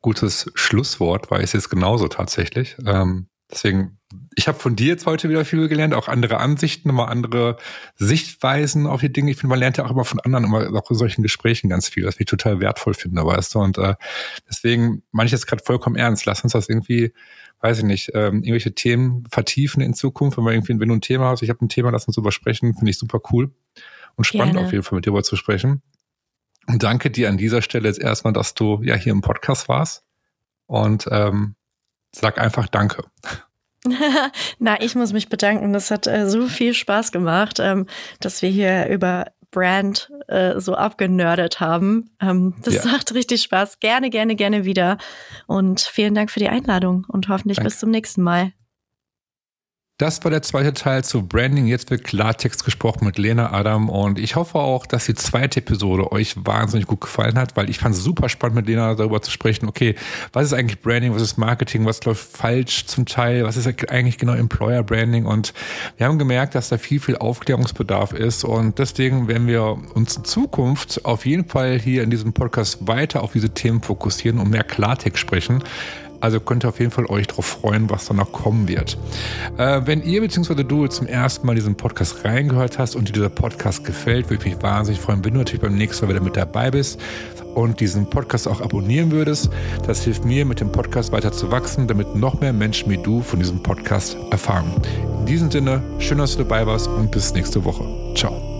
[0.00, 2.76] gutes Schlusswort, weil es ist genauso tatsächlich.
[2.86, 3.95] Ähm, deswegen
[4.38, 7.56] ich habe von dir jetzt heute wieder viel gelernt, auch andere Ansichten, immer andere
[7.96, 9.30] Sichtweisen auf die Dinge.
[9.30, 11.88] Ich finde, man lernt ja auch immer von anderen, immer auch in solchen Gesprächen ganz
[11.88, 13.60] viel, was ich total wertvoll finde, weißt du.
[13.60, 13.94] Und äh,
[14.48, 16.26] deswegen meine ich jetzt gerade vollkommen ernst.
[16.26, 17.14] Lass uns das irgendwie,
[17.60, 20.36] weiß ich nicht, ähm, irgendwelche Themen vertiefen in Zukunft.
[20.36, 22.30] Wenn, wir irgendwie, wenn du ein Thema hast, ich habe ein Thema, lass uns drüber
[22.30, 23.50] sprechen, finde ich super cool
[24.16, 24.66] und spannend Gerne.
[24.66, 25.80] auf jeden Fall mit dir darüber zu sprechen.
[26.66, 30.04] Und danke dir an dieser Stelle jetzt erstmal, dass du ja hier im Podcast warst.
[30.66, 31.54] Und ähm,
[32.12, 33.04] sag einfach Danke.
[34.58, 35.72] Na, ich muss mich bedanken.
[35.72, 37.86] Das hat äh, so viel Spaß gemacht, ähm,
[38.20, 42.10] dass wir hier über Brand äh, so abgenördet haben.
[42.20, 42.92] Ähm, das ja.
[42.92, 43.80] macht richtig Spaß.
[43.80, 44.98] Gerne, gerne, gerne wieder.
[45.46, 47.70] Und vielen Dank für die Einladung und hoffentlich Danke.
[47.70, 48.52] bis zum nächsten Mal.
[49.98, 51.66] Das war der zweite Teil zu Branding.
[51.66, 56.12] Jetzt wird Klartext gesprochen mit Lena Adam und ich hoffe auch, dass die zweite Episode
[56.12, 59.30] euch wahnsinnig gut gefallen hat, weil ich fand es super spannend mit Lena darüber zu
[59.30, 59.66] sprechen.
[59.66, 59.94] Okay,
[60.34, 64.18] was ist eigentlich Branding, was ist Marketing, was läuft falsch zum Teil, was ist eigentlich
[64.18, 65.54] genau Employer Branding und
[65.96, 70.24] wir haben gemerkt, dass da viel, viel Aufklärungsbedarf ist und deswegen werden wir uns in
[70.24, 74.64] Zukunft auf jeden Fall hier in diesem Podcast weiter auf diese Themen fokussieren und mehr
[74.64, 75.64] Klartext sprechen.
[76.20, 78.98] Also könnt ihr auf jeden Fall euch darauf freuen, was da noch kommen wird.
[79.58, 80.64] Äh, wenn ihr bzw.
[80.64, 84.54] du zum ersten Mal diesen Podcast reingehört hast und dir dieser Podcast gefällt, würde ich
[84.54, 87.00] mich wahnsinnig freuen, wenn du natürlich beim nächsten Mal wieder mit dabei bist
[87.54, 89.50] und diesen Podcast auch abonnieren würdest.
[89.86, 93.22] Das hilft mir, mit dem Podcast weiter zu wachsen, damit noch mehr Menschen wie du
[93.22, 94.70] von diesem Podcast erfahren.
[95.20, 97.84] In diesem Sinne, schön, dass du dabei warst und bis nächste Woche.
[98.14, 98.55] Ciao.